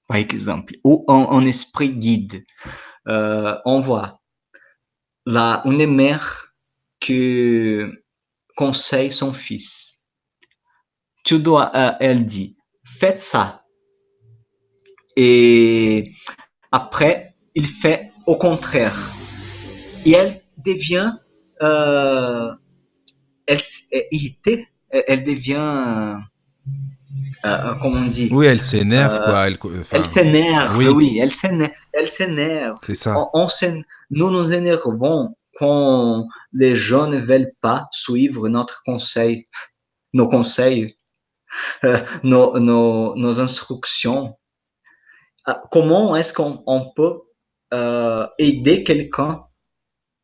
[0.07, 2.45] par exemple, ou un, esprit guide.
[3.09, 4.21] Euh, on voit
[5.27, 6.52] là une mère
[7.03, 7.79] qui
[8.57, 10.07] conseille son fils.
[11.25, 13.65] Tu dois, euh, elle dit, faites ça.
[15.17, 16.13] Et
[16.71, 18.97] après, il fait au contraire.
[20.07, 21.13] Et elle devient,
[21.61, 22.51] euh,
[23.47, 23.61] elle,
[24.11, 26.17] irritée, elle devient
[27.45, 28.29] euh, comment on dit?
[28.33, 29.49] Oui, elle s'énerve, quoi.
[29.49, 29.59] Elle,
[29.91, 31.19] elle s'énerve, oui.
[31.21, 31.73] elle s'énerve.
[31.93, 32.79] Elle s'énerve.
[32.87, 33.17] C'est ça.
[33.35, 33.47] On,
[34.11, 39.49] nous nous énervons quand les gens ne veulent pas suivre notre conseil,
[40.15, 40.97] nos conseils,
[41.85, 44.39] euh, nos, instructions.
[45.71, 47.21] comment est-ce qu'on on peut
[47.75, 49.45] euh, aider quelqu'un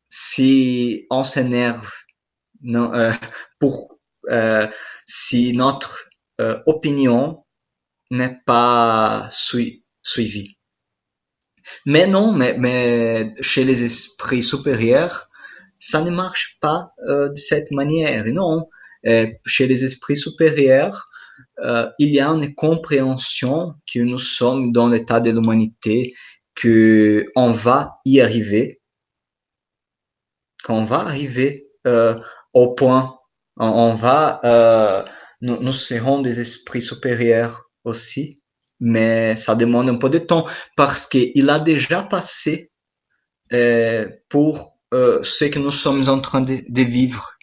[0.09, 1.91] si on s'énerve?
[2.61, 2.91] Non,
[3.59, 3.99] pour
[5.05, 7.45] si notre euh, opinion
[8.11, 10.58] n'est pas suivie.
[11.85, 15.29] Mais non, mais, chez les esprits supérieurs,
[15.77, 18.25] ça ne marche pas euh, de cette manière.
[18.25, 18.69] Non,
[19.07, 21.07] euh, chez les esprits supérieurs,
[21.99, 26.15] il y a une compréhension que nous sommes dans l'état de l'humanité,
[26.55, 28.81] que on va y arriver,
[30.63, 31.67] qu'on va arriver
[32.53, 33.19] au point,
[33.57, 34.39] on, va
[35.41, 38.43] nous, serons des esprits supérieurs aussi,
[38.79, 42.71] mais ça demande un peu de temps parce qu'il a déjà passé
[43.51, 47.37] euh, pour euh, ce que nous sommes en train de, vivre.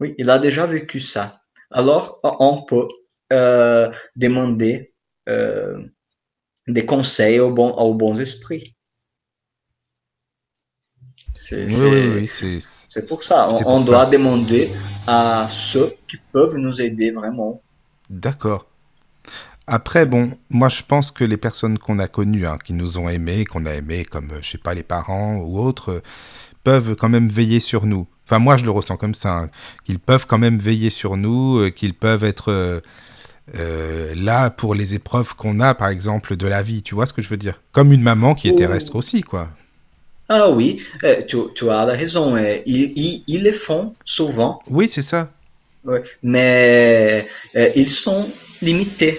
[0.00, 1.40] Oui, il a déjà vécu ça.
[1.70, 2.88] Alors, on peut
[3.32, 4.94] euh, demander
[6.66, 8.76] des conseils aux bons, aux bons esprits.
[11.34, 12.60] C'est oui, oui,
[13.08, 13.48] pour ça.
[13.64, 14.70] On, doit demander
[15.06, 17.62] à ceux qui peuvent nous aider vraiment.
[18.10, 18.71] D'accord.
[19.66, 23.08] Après, bon, moi je pense que les personnes qu'on a connues, hein, qui nous ont
[23.08, 26.02] aimés, qu'on a aimés, comme, je sais pas, les parents ou autres,
[26.64, 28.06] peuvent quand même veiller sur nous.
[28.24, 29.50] Enfin, moi je le ressens comme ça, hein,
[29.84, 32.80] qu'ils peuvent quand même veiller sur nous, euh, qu'ils peuvent être euh,
[33.56, 37.12] euh, là pour les épreuves qu'on a, par exemple, de la vie, tu vois ce
[37.12, 37.62] que je veux dire?
[37.72, 39.48] Comme une maman qui est terrestre aussi, quoi.
[40.28, 42.36] Ah oui, euh, tu, tu, as raison.
[42.36, 44.62] Euh, ils, ils, le font souvent.
[44.68, 45.30] Oui, c'est ça.
[46.22, 48.30] Mais euh, ils sont
[48.62, 49.18] limités.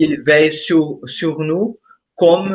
[0.00, 1.78] Ils veillent sur, sur nous
[2.16, 2.54] comme...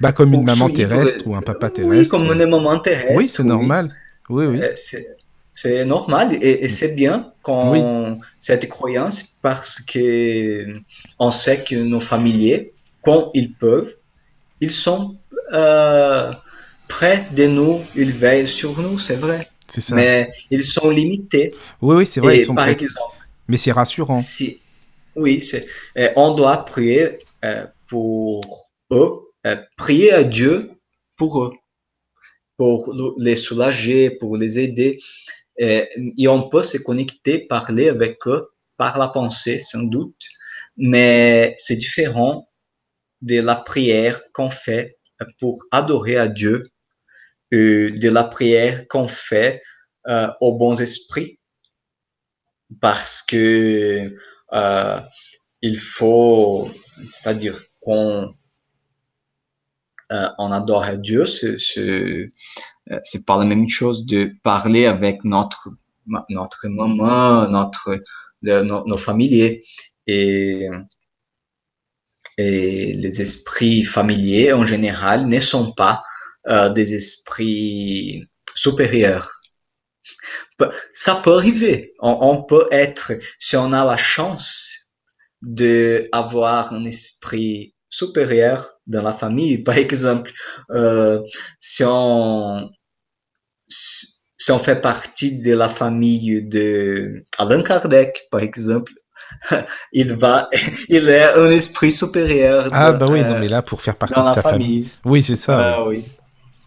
[0.00, 1.98] bah, comme une maman terrestre ou un papa terrestre.
[1.98, 3.14] Oui, comme une maman terrestre.
[3.16, 3.84] Oui, c'est normal.
[4.28, 4.60] Oui, oui.
[5.52, 10.66] c'est normal et, et c'est bien quand cette croyance parce que
[11.18, 13.94] on sait que nos familiers, quand ils peuvent,
[14.60, 15.16] ils sont
[15.54, 16.30] euh,
[16.88, 19.48] près de nous, ils veillent sur nous, c'est vrai.
[19.66, 19.94] C'est ça.
[19.94, 21.54] Mais ils sont limités.
[21.80, 22.38] Oui, oui, c'est vrai.
[22.38, 23.16] ils sont par exemple,
[23.48, 24.18] mais c'est rassurant.
[24.18, 24.60] Si,
[25.18, 25.66] oui, c'est.
[26.16, 29.12] On doit prier euh, pour eux,
[29.46, 30.70] euh, prier à Dieu
[31.16, 31.52] pour eux,
[32.56, 34.98] pour les soulager, pour les aider.
[35.58, 40.28] Et, et on peut se connecter, parler avec eux par la pensée, sans doute,
[40.76, 42.48] mais c'est différent
[43.22, 44.98] de la prière qu'on fait
[45.40, 46.70] pour adorer à Dieu,
[47.52, 49.62] euh, de la prière qu'on fait
[50.06, 51.38] euh, aux bons esprits,
[52.80, 54.16] parce que
[54.52, 55.00] euh,
[55.62, 56.70] il faut,
[57.08, 58.34] c'est-à-dire qu'on
[60.10, 62.30] on adore Dieu, c'est
[63.26, 65.68] pas la même chose de parler avec notre
[66.30, 68.02] notre maman, notre
[68.42, 69.64] nos, familiers
[70.06, 70.68] et
[72.38, 76.04] et les esprits familiers en général ne sont pas
[76.46, 79.37] euh, des esprits supérieurs.
[80.92, 81.94] Ça peut arriver.
[82.00, 84.90] On, peut être, si on a la chance
[85.42, 90.32] de avoir un esprit supérieur dans la famille, par exemple,
[90.70, 91.20] euh,
[91.60, 92.70] si on
[93.68, 98.92] si on fait partie de la famille de Allan Kardec, par exemple,
[99.92, 100.48] il va,
[100.88, 102.68] il est un esprit supérieur.
[102.72, 104.88] Ah bah oui, non mais là pour faire partie de sa famille.
[105.04, 105.76] Oui, c'est ça.
[105.76, 106.04] Ah, oui.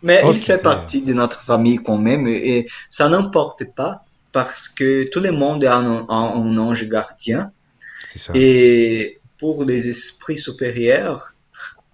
[0.04, 5.10] Mais il fait partie de notre famille quand même et ça n'importe pas parce que
[5.12, 7.52] tout le monde a un, ange gardien.
[8.04, 8.34] C'est ça.
[8.36, 11.36] Et pour les esprits supérieurs,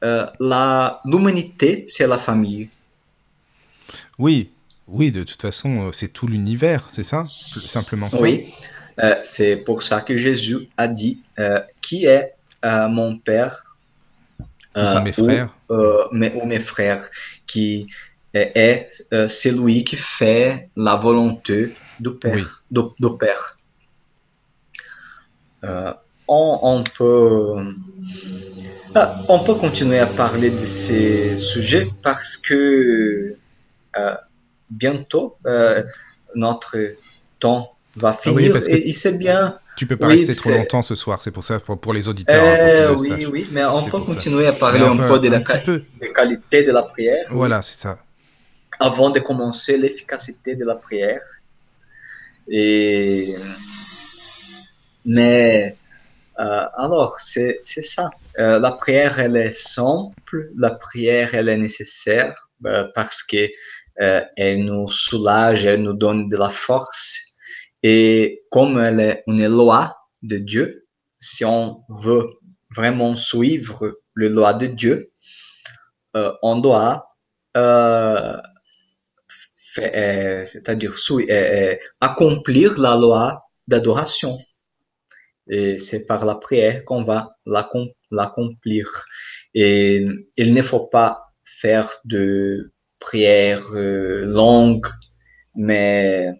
[0.03, 0.25] euh,
[1.05, 2.69] l'humanité c'est la famille.
[4.17, 4.51] Oui,
[4.87, 7.25] oui, de toute façon, euh, c'est tout l'univers, c'est ça?
[7.67, 8.21] Simplement ça?
[8.21, 8.53] Oui.
[8.99, 12.33] Euh, c'est pour ça que Jésus a dit euh, Qui est
[12.63, 13.75] mon Père?
[14.75, 15.56] Qui sont mes frères
[16.11, 17.09] mes, ou mes frères
[17.45, 17.87] Qui
[18.33, 18.87] est
[19.27, 22.63] celui qui fait la volonté du Père.
[22.69, 22.81] Du,
[23.19, 23.55] Père.
[26.27, 27.53] on, peut
[29.27, 33.35] on peut continuer à parler de ces sujets parce que
[34.69, 35.37] bientôt
[36.35, 36.77] notre
[37.39, 39.59] temps va ah finir et, c'est bien.
[39.77, 42.43] Tu peux pas rester trop longtemps ce soir, c'est pour ça, pour, les auditeurs.
[42.43, 46.71] Hein, oui, oui, mais on peut continuer à parler un, peu, de la qualité de
[46.71, 47.27] la prière.
[47.29, 47.99] Voilà, c'est ça
[48.79, 51.21] avant de commencer l'efficacité de la prière.
[52.47, 53.35] Et,
[55.05, 55.75] mais
[56.39, 58.09] euh, alors, c'est ça.
[58.39, 63.47] Euh, la prière, elle est simple, la prière, elle est nécessaire euh, parce que
[63.99, 67.26] elle nous soulage, elle nous donne de la force.
[67.83, 70.87] Et comme elle est une loi de Dieu,
[71.19, 72.27] si on veut
[72.75, 75.11] vraiment suivre le loi de Dieu,
[76.41, 77.07] on doit
[79.79, 84.37] euh, c'est-à-dire euh, euh, accomplir la loi d'adoration.
[85.49, 89.05] Et c'est par la prière qu'on va l'accomplir.
[89.53, 90.05] Et
[90.35, 94.87] il ne faut pas faire de prières longues,
[95.55, 96.33] mais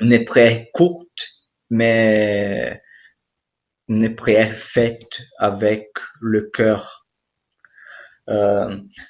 [0.00, 1.28] une prière courte,
[1.70, 2.80] mais
[3.88, 5.90] une prière faite avec
[6.20, 7.06] le cœur.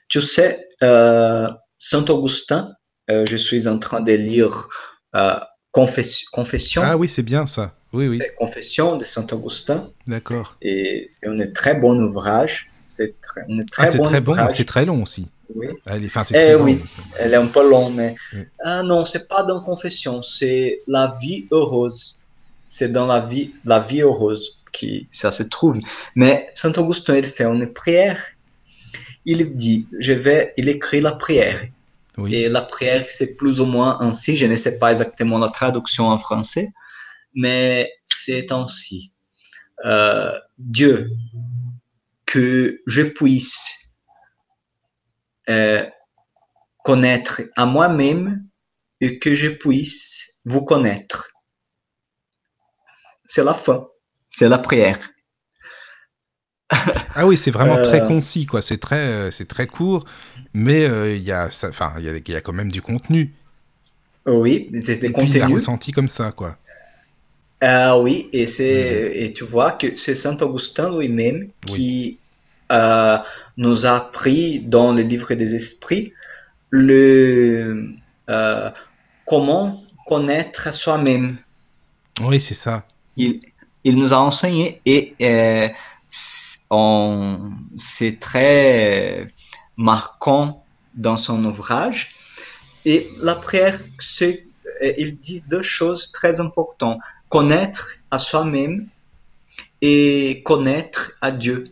[0.08, 2.74] tu sais, Saint Augustin,
[3.10, 4.68] euh, je suis en train de lire
[5.14, 5.34] euh,
[5.70, 6.82] Confession.
[6.82, 7.74] Ah oui, c'est bien ça.
[7.92, 8.20] Oui, oui.
[8.36, 9.90] Confession de Saint Augustin.
[10.06, 10.56] D'accord.
[10.62, 12.70] Et c'est un très bon ouvrage.
[12.88, 14.34] C'est très, très, ah, c'est très bon.
[14.50, 15.28] C'est très long aussi.
[15.54, 15.68] Oui.
[16.04, 16.82] Enfin, c'est eh, oui,
[17.18, 18.14] elle est un peu longue, mais
[18.64, 22.18] ah, non, c'est pas dans Confession, c'est la vie heureuse.
[22.68, 25.78] C'est dans la vie, la vie heureuse qui ça se trouve.
[26.14, 28.20] Mais Saint Augustin, il fait une prière.
[29.24, 31.60] Il dit, je vais, il écrit la prière.
[32.28, 34.36] Et la prière, c'est plus ou moins ainsi.
[34.36, 36.68] Je ne sais pas exactement la traduction en français,
[37.34, 39.12] mais c'est ainsi.
[39.84, 41.10] Euh, Dieu,
[42.24, 43.85] que je puisse
[45.48, 45.84] euh,
[46.84, 48.44] connaître à moi-même
[49.00, 51.30] et que je puisse vous connaître.
[53.24, 53.88] C'est la fin,
[54.28, 54.98] c'est la prière.
[56.70, 58.08] ah oui, c'est vraiment très euh.
[58.08, 58.62] concis, quoi.
[58.62, 60.04] C'est très, c'est très court
[60.56, 63.34] mais euh, il y, a, enfin, il y, a, quand même du contenu.
[64.24, 65.34] Oui, c'est des contenus.
[65.36, 66.56] il ressenti comme ça, quoi.
[67.60, 72.18] Ah oui, et, c'est, et tu vois que c'est Saint Augustin lui-même qui
[72.72, 73.18] euh,
[73.56, 76.12] nous a appris dans le livre des esprits
[76.70, 77.94] le,
[78.28, 78.70] euh,
[79.24, 81.38] comment connaître soi-même.
[82.20, 82.84] Oui, c'est ça.
[83.16, 83.40] Il,
[83.84, 85.14] il nous a enseigné et
[86.08, 89.26] c'est très
[89.76, 90.64] marquant
[90.94, 92.14] dans son ouvrage.
[92.84, 93.80] Et la prière,
[94.22, 97.00] euh, il dit deux choses très importantes.
[97.28, 98.86] Connaître à soi-même
[99.80, 101.64] et connaître à Dieu.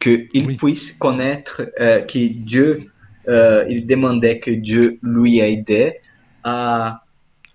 [0.00, 2.90] Qu'il puisse connaître, euh, que Dieu,
[3.28, 5.92] euh, il demandait que Dieu lui aide
[6.42, 7.02] à,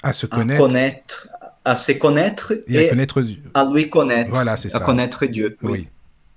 [0.04, 0.54] à se connaître.
[0.54, 1.28] À, connaître,
[1.66, 3.26] à se connaître et, à, connaître
[3.56, 4.30] à lui connaître.
[4.32, 4.78] Voilà, c'est ça.
[4.78, 5.58] À connaître Dieu.
[5.64, 5.88] Oui.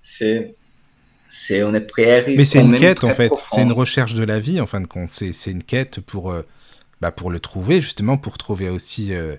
[0.01, 0.55] C'est
[1.29, 1.87] c'est une
[2.37, 4.87] Mais c'est une quête en fait, c'est une recherche de la vie en fin de
[4.87, 5.11] compte.
[5.11, 6.43] C'est une quête pour, euh,
[7.03, 9.37] bah, pour le trouver justement, pour trouver aussi euh,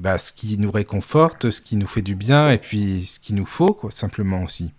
[0.00, 3.36] bah, ce qui nous réconforte, ce qui nous fait du bien et puis ce qu'il
[3.36, 4.72] nous faut quoi, simplement aussi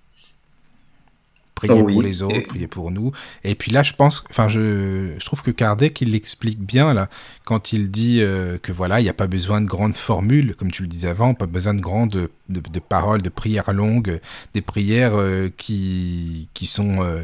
[1.55, 3.11] prier pour les autres, prier pour nous.
[3.43, 7.09] Et puis là, je pense, enfin, je, je trouve que Kardec, il l'explique bien, là,
[7.45, 10.71] quand il dit euh, que voilà, il n'y a pas besoin de grandes formules, comme
[10.71, 14.19] tu le disais avant, pas besoin de grandes de, de, paroles, de prières longues,
[14.53, 17.23] des prières euh, qui, qui sont euh,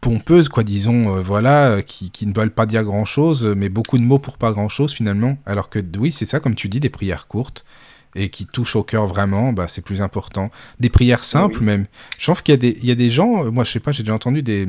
[0.00, 4.18] pompeuses, quoi, disons, voilà, qui, qui ne veulent pas dire grand-chose, mais beaucoup de mots
[4.18, 5.38] pour pas grand-chose, finalement.
[5.46, 7.64] Alors que, oui, c'est ça, comme tu dis, des prières courtes
[8.14, 10.50] et qui touche au cœur vraiment, bah, c'est plus important.
[10.78, 11.86] Des prières simples même.
[12.18, 13.92] Je trouve qu'il y, a des, il y a des gens, moi je sais pas,
[13.92, 14.68] j'ai déjà entendu des,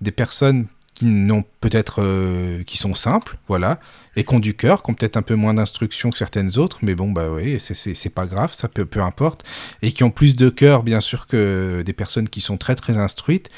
[0.00, 3.80] des personnes qui n'ont peut-être euh, qui sont simples, voilà,
[4.14, 6.80] et qui ont du cœur, qui ont peut-être un peu moins d'instruction que certaines autres,
[6.82, 9.44] mais bon bah oui, c'est pas grave, ça peut peu importe,
[9.80, 12.98] et qui ont plus de cœur bien sûr que des personnes qui sont très très
[12.98, 13.48] instruites,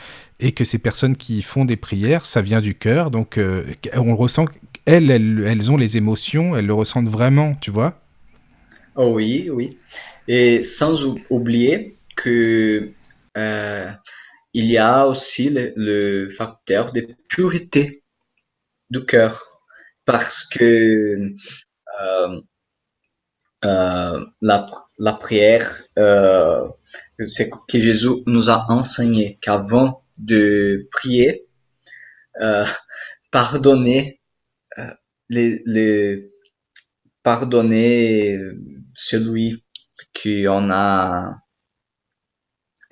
[0.41, 3.64] et que ces personnes qui font des prières, ça vient du cœur, donc euh,
[3.95, 4.47] on ressent
[4.87, 8.04] elles, elles, elles ont les émotions, elles le ressentent vraiment, tu vois.
[8.97, 9.78] Oh oui, oui.
[10.28, 12.92] Et sans oublier que
[13.36, 13.90] euh,
[14.53, 18.05] il y a aussi le, facteur de pureté
[18.90, 19.42] du cœur,
[20.05, 21.32] parce que
[22.03, 22.40] euh,
[23.64, 25.82] euh, la, prière,
[27.26, 31.49] c'est que Jésus nous a enseigné qu'avant de prier,
[33.32, 34.20] pardonner
[35.28, 36.30] les, les
[37.24, 38.38] pardonner
[38.95, 39.64] celui
[40.14, 41.36] qu'on a,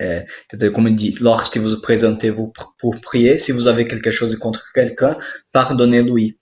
[0.01, 0.21] euh,
[0.73, 5.17] comme il dit, lorsque vous présentez-vous pour prier, si vous avez quelque chose contre quelqu'un,
[5.51, 6.39] pardonnez-lui.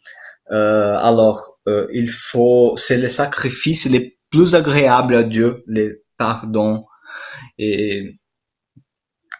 [0.51, 6.85] Euh, alors, euh, il faut, c'est le sacrifice les plus agréables à Dieu, les pardons.
[7.57, 8.19] Et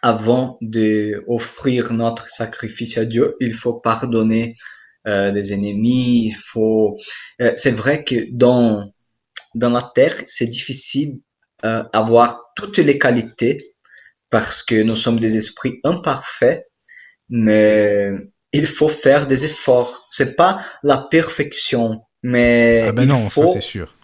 [0.02, 4.56] avant de offrir notre sacrifice à Dieu, il faut pardonner
[5.04, 6.26] les ennemis.
[6.26, 6.96] Il faut.
[7.56, 8.92] C'est vrai que dans
[9.54, 11.20] dans la terre, c'est difficile
[11.64, 13.74] euh, avoir toutes les qualités
[14.30, 16.66] parce que nous sommes des esprits imparfaits,
[17.28, 18.10] mais
[18.52, 20.06] il faut faire des efforts.
[20.10, 23.94] C'est pas la perfection, mais ah ben il non, faut ça c'est sûr.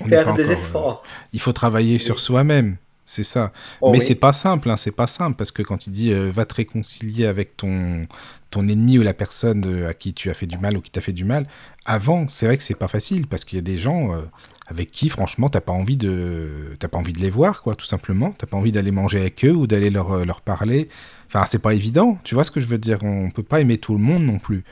[0.00, 1.06] On faire des encore, euh, efforts.
[1.32, 3.52] Il faut travailler sur soi-même, c'est ça.
[3.80, 4.04] Oh Mais oui.
[4.04, 6.54] c'est pas simple, hein, c'est pas simple parce que quand il dit euh, va te
[6.54, 8.06] réconcilier avec ton
[8.50, 10.90] ton ennemi ou la personne euh, à qui tu as fait du mal ou qui
[10.90, 11.46] t'a fait du mal,
[11.84, 14.22] avant, c'est vrai que c'est pas facile parce qu'il y a des gens euh,
[14.66, 17.84] avec qui franchement t'as pas envie de t'as pas envie de les voir quoi, tout
[17.86, 18.32] simplement.
[18.36, 20.88] T'as pas envie d'aller manger avec eux ou d'aller leur leur parler.
[21.28, 22.16] Enfin, c'est pas évident.
[22.24, 22.98] Tu vois ce que je veux dire?
[23.02, 24.64] On peut pas aimer tout le monde non plus.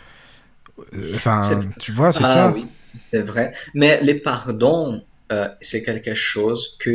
[0.94, 1.40] Euh, Enfin,
[1.78, 2.52] tu vois, c'est Ah ça.
[2.52, 3.52] oui, c'est vrai.
[3.74, 6.90] Mais les pardons, euh, c'est quelque chose que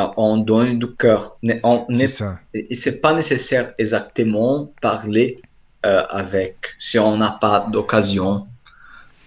[0.00, 1.38] euh, on donne du cœur.
[1.64, 2.38] On ça.
[2.54, 5.40] et c'est pas nécessaire exactement parler
[5.86, 8.46] euh, avec si on n'a pas d'occasion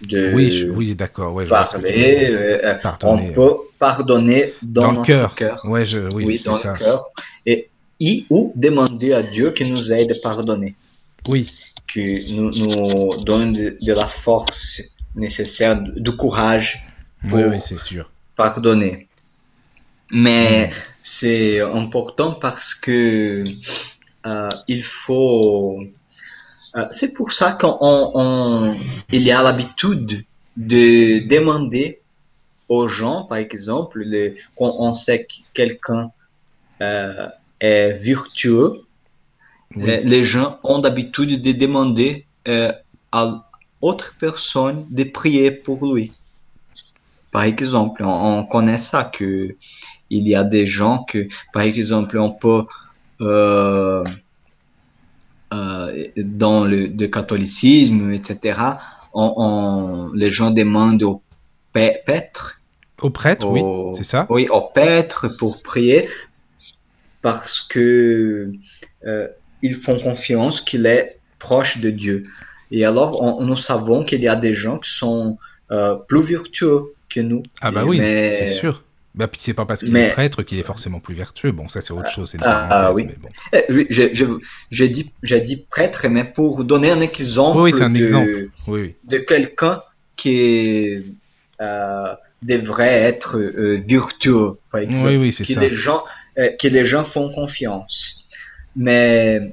[0.06, 1.34] de Oui, je- oui, d'accord.
[1.34, 3.28] Ouais, euh, Pardonner.
[3.30, 5.34] on peut pardonner dans, Dans le cœur.
[5.34, 5.60] cœur.
[5.64, 6.72] Ouais, je, oui, Oui, c'est dans ça.
[6.72, 7.02] le cœur.
[7.46, 7.68] Et,
[8.00, 10.74] et ou demander à Dieu qui nous aide à pardonner.
[11.28, 11.50] Oui,
[11.92, 16.82] qui nous, nous donne de, de la force nécessaire, du courage
[17.24, 18.10] oui, pour oui, c'est sûr.
[18.36, 19.08] pardonner.
[20.10, 23.44] Mais c'est important parce que
[24.26, 25.82] euh, il faut.
[26.76, 28.76] Euh, c'est pour ça qu'on on-
[29.10, 30.24] il y a l'habitude
[30.56, 32.00] de demander
[32.68, 36.10] aux gens, par exemple, le- quand on sait que quelqu'un
[36.80, 37.28] euh,
[37.60, 38.70] est vertueux,
[39.76, 39.90] Oui.
[39.90, 42.72] euh, les gens ont d'habitude de demander euh,
[43.12, 43.22] à
[43.80, 46.12] autre personne de prier pour lui.
[47.30, 49.54] Par exemple, on, on connaît ça que
[50.10, 52.64] il y a des gens que, par exemple, on peut
[53.20, 54.04] euh,
[55.52, 58.58] euh, dans le, le catholicisme, etc.
[59.14, 61.22] On, on- les gens demandent au
[61.72, 62.60] prêtre,
[63.02, 63.62] Au prêtre, oui,
[63.96, 64.26] c'est ça.
[64.30, 66.08] oui, au prêtre pour prier
[67.20, 68.52] parce que
[69.06, 69.28] euh,
[69.62, 72.22] ils font confiance qu'il est proche de Dieu.
[72.70, 75.38] Et alors, on- nous savons qu'il y a des gens qui sont
[75.70, 77.42] euh, plus vertueux que nous.
[77.60, 78.84] Ah bah oui, c'est sûr.
[79.14, 81.52] Bah puis c'est pas parce qu'il mais- est prêtre qu'il est forcément plus vertueux.
[81.52, 83.06] Bon, ça c'est autre chose, c'est une Ah, parenthèse, oui.
[83.08, 83.28] mais bon.
[83.52, 84.24] Eh, oui, je- je-
[84.70, 85.12] J'ai dit,
[85.70, 88.48] prêtre, mais pour donner un exemple, Oui, un de, exemple.
[89.04, 89.82] De quelqu'un
[90.16, 91.14] qui
[91.60, 93.80] euh, devrait être euh,
[94.70, 95.08] par exemple.
[95.18, 95.60] Oui, que ça.
[95.60, 96.02] les gens
[96.38, 98.24] euh, que les gens font confiance.
[98.74, 99.52] Mais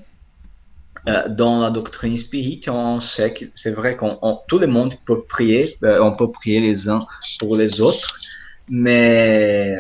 [1.08, 4.94] euh, dans la doctrine spirite, on sait que c'est vrai qu'on on- tout le monde
[5.06, 7.06] peut prier, euh, on peut prier les uns
[7.40, 8.20] pour les autres,
[8.70, 9.78] mais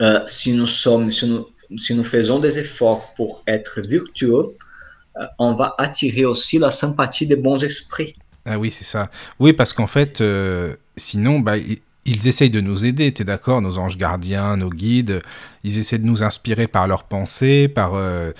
[0.00, 4.56] euh, si nous sommes, si nous, si nous faisons des efforts pour être vertueux,
[5.16, 8.14] euh, on va attirer aussi la sympathie des bons esprits.
[8.44, 9.10] Ah oui, c'est ça.
[9.38, 11.56] Oui, parce qu'en fait, euh, sinon, bah,
[12.08, 15.22] ils essayent de nous aider, t'es d'accord Nos anges gardiens, nos guides,
[15.64, 18.32] ils essaient de nous inspirer par leurs pensées, par euh,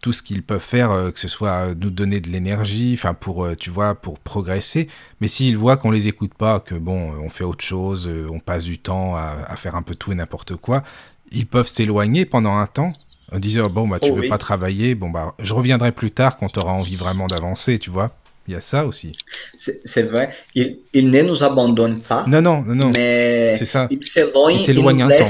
[0.00, 3.14] tout ce qu'ils peuvent faire, euh, que ce soit euh, nous donner de l'énergie, enfin
[3.14, 4.88] pour, euh, tu vois, pour progresser.
[5.20, 8.64] Mais s'ils voient qu'on les écoute pas, que bon, on fait autre chose, on passe
[8.64, 10.82] du temps à, à faire un peu tout et n'importe quoi,
[11.30, 12.92] ils peuvent s'éloigner pendant un temps
[13.32, 14.28] en disant bon bah tu Oh veux oui.
[14.28, 17.90] pas travailler, bon bah je reviendrai plus tard quand tu auras envie vraiment d'avancer, tu
[17.90, 18.12] vois.
[18.52, 19.12] Il y a ça aussi.
[19.54, 22.90] C'est vrai, ils ne nous abandonnent pas, Non, non, non, non.
[22.90, 23.88] mais ça.
[24.02, 25.24] s'éloignent nous un temps.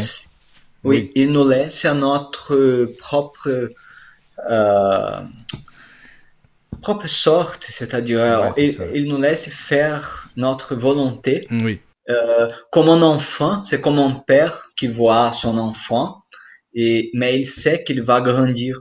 [0.83, 1.11] oui, Oui.
[1.15, 3.71] ils nous laissent à notre propre,
[4.51, 5.21] euh,
[6.81, 11.47] propre sorte, c'est-à-dire Ouais, ils nous laissent faire notre volonté.
[11.53, 11.79] Oui.
[12.11, 16.25] Euh, comme un enfant, c'est comme un père qui voit son enfant,
[16.75, 18.77] et, mais il sait qu'il va grandir.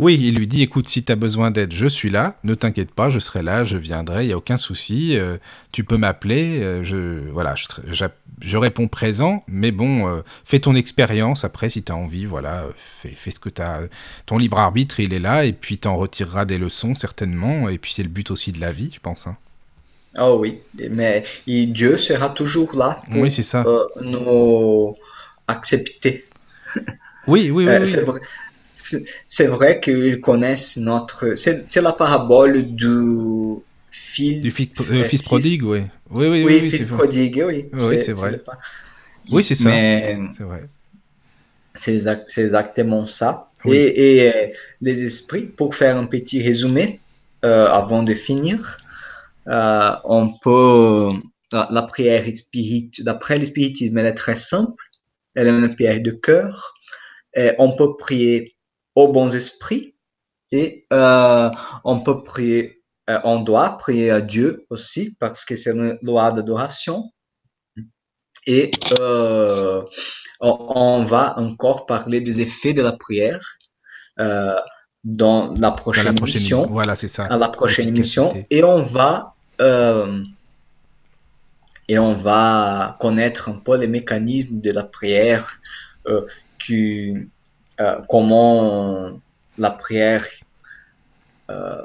[0.00, 2.90] Oui, il lui dit écoute, si tu as besoin d'aide, je suis là, ne t'inquiète
[2.90, 5.36] pas, je serai là, je viendrai, il n'y a aucun souci, euh,
[5.72, 7.66] tu peux m'appeler, euh, je, voilà, je,
[8.40, 12.64] je réponds présent, mais bon, euh, fais ton expérience après si tu as envie, voilà,
[12.78, 13.82] fais, fais ce que tu as.
[14.24, 17.76] Ton libre arbitre, il est là, et puis tu en retireras des leçons certainement, et
[17.76, 19.26] puis c'est le but aussi de la vie, je pense.
[19.26, 19.36] hein.
[20.18, 23.64] Oh oui, mais et Dieu sera toujours là pour Oui, c'est ça.
[24.00, 24.96] nous
[25.46, 26.24] accepter.
[27.26, 27.76] Oui, oui, oui.
[27.80, 27.86] Oui.
[27.86, 28.18] c'est vrai,
[29.26, 31.34] c'est vrai qu'ils connaissent notre.
[31.34, 33.56] C'est la parabole du
[33.90, 34.40] fil.
[34.40, 35.82] Du fils, euh, euh, fils fils- prodigue, oui.
[36.10, 37.66] Oui, oui, oui, Oui, fils prodigue, oui.
[37.72, 38.40] Oui, c'est vrai.
[39.30, 39.70] Oui, c'est ça.
[39.70, 40.68] C'est vrai.
[41.74, 43.50] C'est exactement ça.
[43.66, 44.46] Et, et, euh,
[44.80, 47.00] les esprits, pour faire un petit résumé
[47.44, 48.78] euh, avant de finir,
[49.46, 51.10] on peut
[51.52, 54.82] la, prière spirit, d'après le spiritisme, elle est très simple.
[55.34, 56.74] Elle est une prière de cœur.
[57.34, 58.56] Et on peut prier
[58.94, 59.94] aux bons esprits
[60.52, 61.50] et euh,
[61.84, 66.32] on peut prier, euh, on doit prier à Dieu aussi parce que c'est une loi
[66.32, 67.10] d'adoration.
[68.46, 69.82] Et euh,
[70.40, 73.58] on, va encore parler des effets de la prière
[75.04, 76.66] dans la prochaine, dans la prochaine émission.
[76.66, 77.26] Voilà, c'est ça.
[77.26, 78.32] À la prochaine émission.
[78.50, 79.34] Et on va
[81.88, 85.60] et on va connaître un peu les mécanismes de la prière,
[86.58, 87.14] qui,
[87.80, 89.10] euh, comment
[89.58, 90.26] la prière
[91.50, 91.82] euh,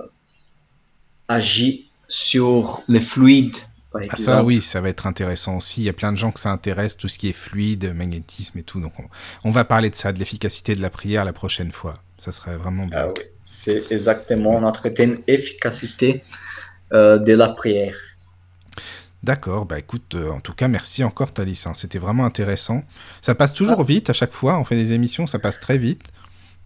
[1.28, 3.58] agit sur les fluides.
[3.93, 5.82] ah ça oui, ça va être intéressant aussi.
[5.82, 8.60] Il y a plein de gens que ça intéresse, tout ce qui est fluide, magnétisme
[8.60, 8.82] et tout.
[8.82, 8.93] Donc
[9.43, 12.00] on, va parler de ça, de l'efficacité de la prière la prochaine fois.
[12.18, 13.00] Ça serait vraiment bien.
[13.00, 16.24] Ah oui, c'est exactement notre thème, efficacité
[16.91, 17.96] de la prière.
[19.26, 21.72] D'accord, bah écoute, euh, en tout cas, merci encore Thalys, hein.
[21.74, 22.84] c'était vraiment intéressant.
[23.22, 23.84] Ça passe toujours ah.
[23.84, 26.12] vite à chaque fois, on fait des émissions, ça passe très vite.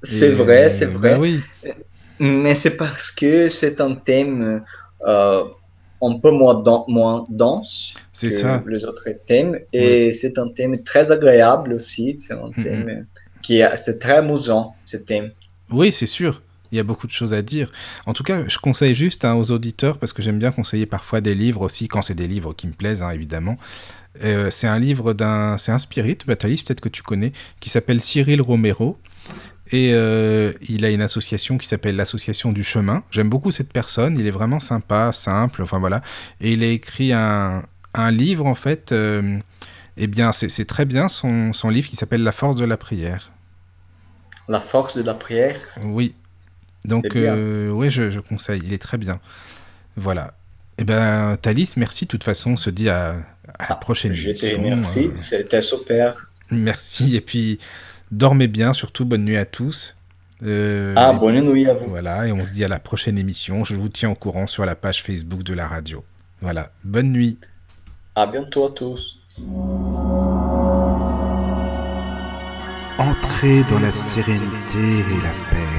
[0.04, 1.12] C'est vrai, c'est vrai.
[1.12, 1.40] Bah oui.
[2.20, 4.62] Mais c'est parce que c'est un thème
[5.08, 5.44] euh,
[6.02, 8.62] un peu moins, moins dense que ça.
[8.68, 13.06] les autres thèmes, et c'est un thème très agréable aussi, c'est un thème
[13.42, 15.32] qui est, c'est très amusant, ce thème.
[15.72, 16.42] Oui, c'est sûr.
[16.72, 17.72] Il y a beaucoup de choses à dire.
[18.06, 21.22] En tout cas, je conseille juste hein, aux auditeurs, parce que j'aime bien conseiller parfois
[21.22, 23.58] des livres aussi, quand c'est des livres qui me plaisent, hein, évidemment.
[24.24, 25.58] Euh, c'est un livre d'un.
[25.58, 28.98] C'est un spirit, Batalis, peut-être que tu connais, qui s'appelle Cyril Romero.
[29.72, 33.04] Et euh, il a une association qui s'appelle l'Association du Chemin.
[33.12, 36.02] J'aime beaucoup cette personne, il est vraiment sympa, simple, enfin voilà.
[36.42, 37.64] Et il a écrit un,
[37.94, 38.92] un livre, en fait.
[38.92, 39.38] Euh,
[39.98, 43.32] eh bien, c'est très bien son, son livre qui s'appelle La force de la prière.
[44.48, 45.60] La force de la prière?
[45.84, 46.16] Oui,
[46.86, 48.62] donc, euh, oui, je, conseille.
[48.64, 49.20] Il est très bien.
[49.96, 50.34] Voilà.
[50.78, 52.06] Eh ben, Thalys, merci.
[52.06, 55.08] De toute façon, on se dit à, la ah, prochaine te remercie.
[55.08, 56.32] Euh, C'était super.
[56.52, 57.16] Merci.
[57.16, 57.60] Et puis,
[58.12, 58.74] dormez bien.
[58.74, 59.96] Surtout, bonne nuit à tous.
[60.42, 61.90] Euh, ah, bonne nuit à vous.
[61.90, 62.28] Voilà.
[62.28, 63.66] Et on se dit à la prochaine émission.
[63.66, 66.04] Je vous tiens au courant sur la page Facebook de la radio.
[66.42, 66.72] Voilà.
[66.86, 67.38] Bonne nuit.
[68.16, 69.20] À bientôt à tous.
[72.98, 75.79] Entrez dans la sérénité et la paix.